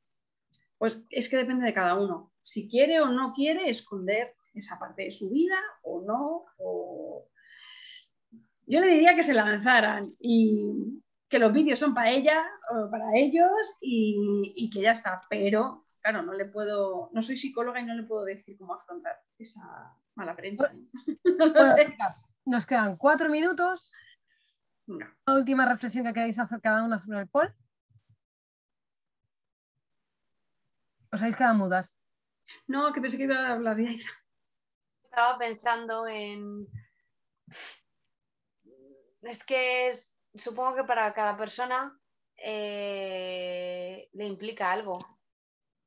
pues 0.83 1.01
es 1.11 1.29
que 1.29 1.37
depende 1.37 1.65
de 1.65 1.75
cada 1.75 1.95
uno. 1.95 2.33
Si 2.43 2.69
quiere 2.69 3.01
o 3.01 3.07
no 3.07 3.33
quiere 3.33 3.71
esconder 3.71 4.35
esa 4.53 4.81
parte 4.81 5.03
de 5.03 5.13
su 5.13 5.31
vida 5.31 5.55
o 5.85 6.03
no. 6.05 6.47
Yo 8.67 8.81
le 8.81 8.89
diría 8.89 9.15
que 9.15 9.23
se 9.23 9.33
lanzaran 9.33 10.03
y 10.19 11.01
que 11.29 11.39
los 11.39 11.53
vídeos 11.53 11.79
son 11.79 11.95
para 11.95 12.11
ella 12.11 12.45
o 12.73 12.91
para 12.91 13.15
ellos 13.15 13.77
y, 13.81 14.55
y 14.57 14.71
que 14.71 14.81
ya 14.81 14.91
está. 14.91 15.23
Pero 15.31 15.87
claro, 16.01 16.25
no 16.25 16.33
le 16.33 16.47
puedo, 16.47 17.11
no 17.13 17.23
soy 17.23 17.37
psicóloga 17.37 17.79
y 17.79 17.87
no 17.87 17.95
le 17.95 18.03
puedo 18.03 18.25
decir 18.25 18.59
cómo 18.59 18.75
afrontar 18.75 19.21
esa, 19.39 19.63
mala 20.17 20.35
prensa. 20.35 20.75
nos 22.45 22.67
quedan 22.67 22.97
cuatro 22.97 23.29
minutos. 23.29 23.93
Una 24.89 25.15
última 25.29 25.65
reflexión 25.65 26.05
que 26.05 26.13
queráis 26.13 26.41
hacer 26.41 26.61
cada 26.61 26.83
una 26.83 26.99
sobre 26.99 27.21
el 27.21 27.29
pol. 27.29 27.55
¿Os 31.13 31.21
habéis 31.21 31.37
quedado 31.37 31.55
mudas? 31.55 31.95
No, 32.67 32.93
que 32.93 33.01
pensé 33.01 33.19
que 33.19 33.25
iba 33.25 33.37
a 33.37 33.53
hablar 33.53 33.77
de 33.77 34.01
Estaba 35.05 35.39
pensando 35.39 36.07
en. 36.09 36.67
Es 39.21 39.45
que 39.45 39.93
supongo 40.35 40.77
que 40.77 40.85
para 40.85 41.13
cada 41.13 41.37
persona 41.37 42.01
eh, 42.39 44.09
le 44.13 44.25
implica 44.25 44.73
algo. 44.73 44.99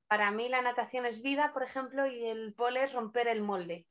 Para 0.07 0.29
mí 0.29 0.47
la 0.47 0.61
natación 0.61 1.07
es 1.07 1.23
vida, 1.23 1.51
por 1.53 1.63
ejemplo, 1.63 2.05
y 2.05 2.25
el 2.27 2.53
pol 2.53 2.77
es 2.77 2.93
romper 2.93 3.27
el 3.27 3.41
molde 3.41 3.87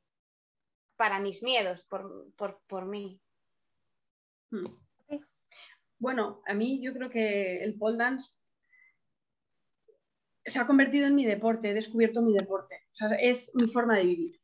para 0.97 1.19
mis 1.19 1.43
miedos, 1.43 1.85
por, 1.85 2.87
mí. 2.87 3.21
Hmm. 4.51 4.65
Bueno, 5.99 6.43
a 6.47 6.55
mí 6.55 6.81
yo 6.81 6.93
creo 6.93 7.11
que 7.11 7.65
el 7.65 7.77
pole 7.77 7.99
dance 7.99 8.37
se 10.47 10.59
ha 10.59 10.67
convertido 10.67 11.07
en 11.07 11.15
mi 11.15 11.25
deporte, 11.25 11.71
he 11.71 11.75
descubierto 11.75 12.23
mi 12.23 12.33
deporte, 12.33 12.83
es 13.21 13.51
mi 13.55 13.69
forma 13.69 13.97
de 13.97 14.05
vivir. 14.05 14.41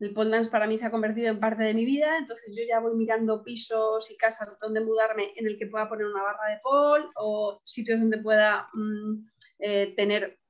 El 0.00 0.12
pole 0.14 0.30
dance 0.30 0.50
para 0.50 0.66
mí 0.66 0.76
se 0.76 0.84
ha 0.84 0.90
convertido 0.90 1.28
en 1.28 1.38
parte 1.38 1.62
de 1.62 1.74
mi 1.74 1.84
vida, 1.84 2.18
entonces 2.18 2.56
yo 2.56 2.64
ya 2.68 2.80
voy 2.80 2.96
mirando 2.96 3.44
pisos 3.44 4.10
y 4.10 4.16
casas 4.16 4.48
donde 4.60 4.80
mudarme 4.80 5.32
en 5.36 5.46
el 5.46 5.56
que 5.56 5.68
pueda 5.68 5.88
poner 5.88 6.06
una 6.06 6.24
barra 6.24 6.50
de 6.50 6.58
pole 6.60 7.06
o 7.14 7.60
sitios 7.64 8.00
donde 8.00 8.18
pueda 8.18 8.66
mm, 8.74 9.28
eh, 9.60 9.94
tener 9.94 10.40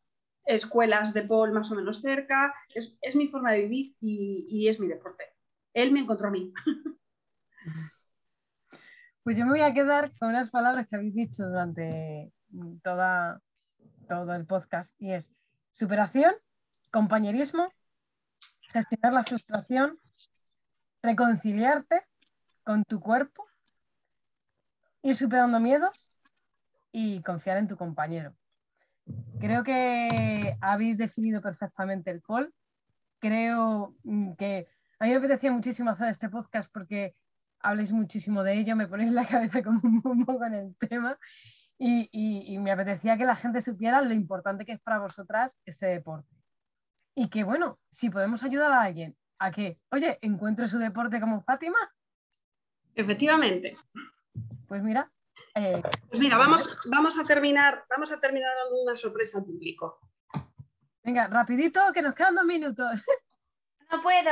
escuelas 0.46 1.12
de 1.12 1.22
pole 1.22 1.52
más 1.52 1.70
o 1.70 1.74
menos 1.74 2.00
cerca. 2.00 2.54
Es, 2.74 3.14
mi 3.14 3.28
forma 3.28 3.52
de 3.52 3.62
vivir 3.62 3.94
y, 4.00 4.68
es 4.68 4.80
mi 4.80 4.88
deporte. 4.88 5.24
Él 5.74 5.92
me 5.92 6.00
encontró 6.00 6.28
a 6.28 6.32
mí. 6.32 6.52
Pues 9.22 9.36
yo 9.36 9.44
me 9.44 9.52
voy 9.52 9.60
a 9.60 9.72
quedar 9.72 10.10
con 10.18 10.30
unas 10.30 10.50
palabras 10.50 10.88
que 10.88 10.96
habéis 10.96 11.14
dicho 11.14 11.46
durante 11.46 12.32
toda, 12.82 13.40
todo 14.06 14.34
el 14.34 14.46
podcast 14.46 14.94
y 15.00 15.12
es 15.12 15.32
superación, 15.70 16.34
compañerismo, 16.90 17.72
gestionar 18.72 19.12
la 19.12 19.24
frustración, 19.24 19.98
reconciliarte 21.02 22.02
con 22.64 22.84
tu 22.84 23.00
cuerpo, 23.00 23.46
ir 25.02 25.16
superando 25.16 25.58
miedos 25.60 26.12
y 26.92 27.22
confiar 27.22 27.58
en 27.58 27.68
tu 27.68 27.76
compañero. 27.76 28.34
Creo 29.40 29.64
que 29.64 30.56
habéis 30.60 30.98
definido 30.98 31.42
perfectamente 31.42 32.10
el 32.10 32.22
call. 32.22 32.54
Creo 33.18 33.96
mm, 34.04 34.34
que 34.34 34.68
a 34.98 35.04
mí 35.04 35.10
me 35.10 35.16
apetecía 35.16 35.50
muchísimo 35.50 35.90
hacer 35.90 36.08
este 36.08 36.28
podcast 36.28 36.70
porque 36.72 37.16
habléis 37.58 37.92
muchísimo 37.92 38.42
de 38.42 38.54
ello, 38.54 38.76
me 38.76 38.86
ponéis 38.86 39.10
la 39.12 39.24
cabeza 39.26 39.62
como 39.62 39.80
un 39.82 40.00
bombo 40.00 40.38
con 40.38 40.54
el 40.54 40.76
tema 40.76 41.18
y, 41.78 42.58
me 42.58 42.70
apetecía 42.70 43.16
que 43.16 43.24
la 43.24 43.36
gente 43.36 43.60
supiera 43.60 44.00
lo 44.00 44.14
importante 44.14 44.64
que 44.64 44.72
es 44.72 44.80
para 44.80 44.98
vosotras 44.98 45.56
este 45.64 45.86
deporte. 45.86 46.28
Y 47.16 47.28
que 47.28 47.44
bueno, 47.44 47.78
si 47.90 48.10
podemos 48.10 48.42
ayudar 48.44 48.72
a 48.72 48.82
alguien 48.82 49.16
a 49.38 49.50
que, 49.50 49.78
oye, 49.90 50.18
encuentre 50.22 50.68
su 50.68 50.78
deporte 50.78 51.20
como 51.20 51.42
Fátima. 51.42 51.78
Efectivamente. 52.94 53.72
Pues 54.68 54.82
mira, 54.82 55.10
eh, 55.54 55.82
pues 56.08 56.20
mira, 56.20 56.38
vamos, 56.38 56.78
vamos, 56.86 57.18
a 57.18 57.24
terminar, 57.24 57.84
vamos 57.90 58.12
a 58.12 58.20
terminar 58.20 58.50
dando 58.64 58.82
una 58.82 58.96
sorpresa 58.96 59.38
al 59.38 59.44
público. 59.44 59.98
Venga, 61.02 61.26
rapidito, 61.26 61.80
que 61.92 62.02
nos 62.02 62.14
quedan 62.14 62.36
dos 62.36 62.44
minutos. 62.44 63.04
No 63.90 64.00
puedo. 64.00 64.30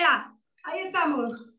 Ya, 0.00 0.32
ahí 0.64 0.80
estamos. 0.80 1.52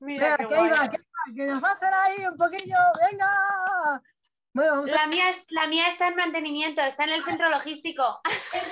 Mira, 0.00 0.36
Venga, 0.36 0.36
qué 0.36 0.46
que 0.48 0.54
va, 0.70 0.88
que 0.88 1.34
que 1.36 1.46
nos 1.46 1.62
va 1.62 1.68
a 1.68 1.72
hacer 1.72 1.88
ahí 1.94 2.26
un 2.26 2.36
poquillo, 2.36 2.76
venga. 3.10 4.02
Bueno, 4.52 4.72
vamos 4.72 4.90
a 4.90 4.94
La 4.96 5.06
mía, 5.06 5.28
es- 5.30 5.46
la 5.50 5.68
mía 5.68 5.86
está 5.86 6.08
en 6.08 6.16
mantenimiento, 6.16 6.80
está 6.82 7.04
en 7.04 7.10
el 7.10 7.22
centro 7.22 7.48
logístico. 7.48 8.02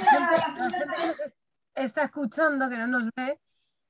la 0.04 0.52
gente 0.56 0.76
que 0.78 1.06
nos 1.06 1.20
es- 1.20 1.36
está 1.76 2.02
escuchando, 2.02 2.68
que 2.68 2.76
no 2.76 2.88
nos 2.88 3.04
ve, 3.16 3.40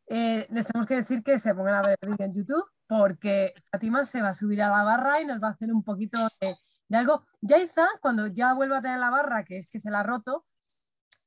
eh, 0.09 0.47
les 0.51 0.66
tenemos 0.66 0.86
que 0.86 0.97
decir 0.97 1.22
que 1.22 1.38
se 1.38 1.55
pongan 1.55 1.76
a 1.76 1.82
ver 1.82 1.97
el 2.03 2.11
vídeo 2.11 2.26
en 2.26 2.34
YouTube 2.34 2.70
porque 2.86 3.55
Fátima 3.70 4.05
se 4.05 4.20
va 4.20 4.28
a 4.28 4.34
subir 4.34 4.61
a 4.61 4.68
la 4.68 4.84
barra 4.84 5.22
y 5.22 5.24
nos 5.24 5.43
va 5.43 5.49
a 5.49 5.53
hacer 5.53 5.72
un 5.72 5.82
poquito 5.82 6.18
de, 6.38 6.55
de 6.88 6.97
algo. 6.99 7.26
Yaiza, 7.40 7.86
cuando 8.03 8.26
ya 8.26 8.53
vuelva 8.53 8.78
a 8.78 8.82
tener 8.82 8.99
la 8.99 9.09
barra, 9.09 9.43
que 9.45 9.57
es 9.59 9.68
que 9.68 9.78
se 9.78 9.90
la 9.90 10.01
ha 10.01 10.03
roto, 10.03 10.45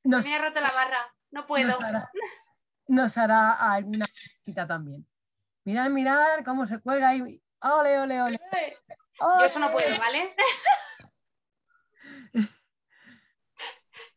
nos, 0.06 0.26
Me 0.26 0.36
ha 0.36 0.40
roto 0.40 0.62
la 0.62 0.72
barra, 0.72 1.14
no 1.32 1.46
puedo. 1.46 1.68
nos 1.68 1.84
hará, 1.84 2.12
nos 2.88 3.18
hará 3.18 3.50
alguna 3.74 4.06
cosita 4.06 4.68
también. 4.68 5.06
Mirad, 5.66 5.90
mirad 5.90 6.44
cómo 6.46 6.66
se 6.66 6.80
cuelga 6.80 7.10
ahí. 7.10 7.42
Ole, 7.62 8.00
ole, 8.00 8.22
ole. 8.22 8.40
Yo 9.40 9.46
eso 9.46 9.60
no 9.60 9.72
puedo, 9.72 9.88
¿vale? 10.00 10.36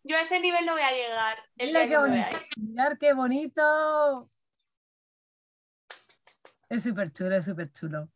Yo 0.04 0.16
a 0.16 0.20
ese 0.20 0.40
nivel 0.40 0.64
no 0.66 0.72
voy 0.72 0.82
a 0.82 0.90
llegar. 0.90 1.38
El 1.56 1.68
Mira 1.68 1.80
día 1.80 1.88
qué 1.88 1.98
bonito. 1.98 2.38
Mirad 2.56 2.98
qué 2.98 3.12
bonito. 3.14 4.30
Es 6.68 6.82
súper 6.82 7.12
chulo, 7.12 7.36
es 7.36 7.44
súper 7.44 7.72
chulo. 7.72 8.10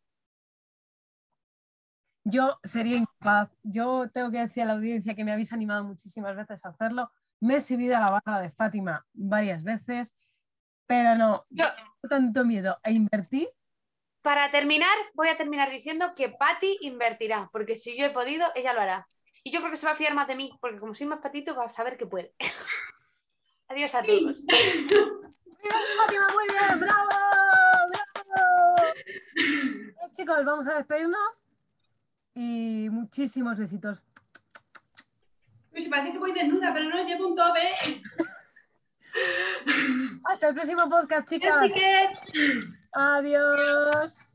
Yo 2.23 2.59
sería 2.63 2.97
incapaz. 2.97 3.49
Yo 3.63 4.09
tengo 4.11 4.31
que 4.31 4.39
decir 4.39 4.63
a 4.63 4.67
la 4.67 4.73
audiencia 4.73 5.15
que 5.15 5.23
me 5.23 5.31
habéis 5.31 5.53
animado 5.53 5.83
muchísimas 5.83 6.35
veces 6.35 6.63
a 6.63 6.69
hacerlo. 6.69 7.11
Me 7.43 7.57
he 7.57 7.59
subido 7.59 7.97
a 7.97 7.99
la 7.99 8.09
barra 8.09 8.39
de 8.39 8.51
Fátima 8.51 9.05
varias 9.11 9.65
veces, 9.65 10.13
pero 10.87 11.15
no, 11.15 11.45
Yo, 11.49 11.65
tengo 12.01 12.09
tanto 12.09 12.45
miedo 12.45 12.79
a 12.81 12.89
invertir. 12.89 13.49
para 14.21 14.49
terminar, 14.49 14.95
voy 15.13 15.27
a 15.27 15.35
terminar 15.35 15.69
diciendo 15.69 16.13
que 16.15 16.29
Patty 16.29 16.77
invertirá, 16.83 17.49
porque 17.51 17.75
si 17.75 17.97
yo 17.97 18.05
he 18.05 18.11
podido, 18.11 18.47
ella 18.55 18.71
lo 18.71 18.79
hará. 18.79 19.05
Y 19.43 19.51
yo 19.51 19.59
creo 19.59 19.71
que 19.71 19.75
se 19.75 19.85
va 19.85 19.91
a 19.91 19.97
fiar 19.97 20.13
más 20.13 20.25
de 20.29 20.37
mí, 20.37 20.57
porque 20.61 20.77
como 20.77 20.93
soy 20.93 21.05
más 21.05 21.19
patito, 21.19 21.53
va 21.53 21.65
a 21.65 21.69
saber 21.69 21.97
que 21.97 22.05
puede. 22.05 22.33
Adiós 23.67 23.93
a 23.93 24.03
todos. 24.03 24.37
¡Bien, 24.45 25.81
Fátima, 25.97 26.27
muy 26.33 26.47
bien! 26.47 26.79
¡Bravo! 26.79 27.09
¡Bravo! 28.23 28.93
Chicos, 30.13 30.45
vamos 30.45 30.65
a 30.67 30.75
despedirnos 30.75 31.43
y 32.35 32.87
muchísimos 32.89 33.57
besitos. 33.57 34.01
Pues 35.73 35.87
parece 35.87 36.13
que 36.13 36.19
voy 36.19 36.31
desnuda, 36.31 36.71
pero 36.71 36.87
no 36.87 37.03
llevo 37.03 37.27
un 37.29 37.35
tope. 37.35 37.59
Hasta 40.23 40.49
el 40.49 40.53
próximo 40.53 40.87
podcast, 40.87 41.27
chicas. 41.27 41.55
Así 41.55 41.71
que... 41.71 42.09
Adiós. 42.93 44.32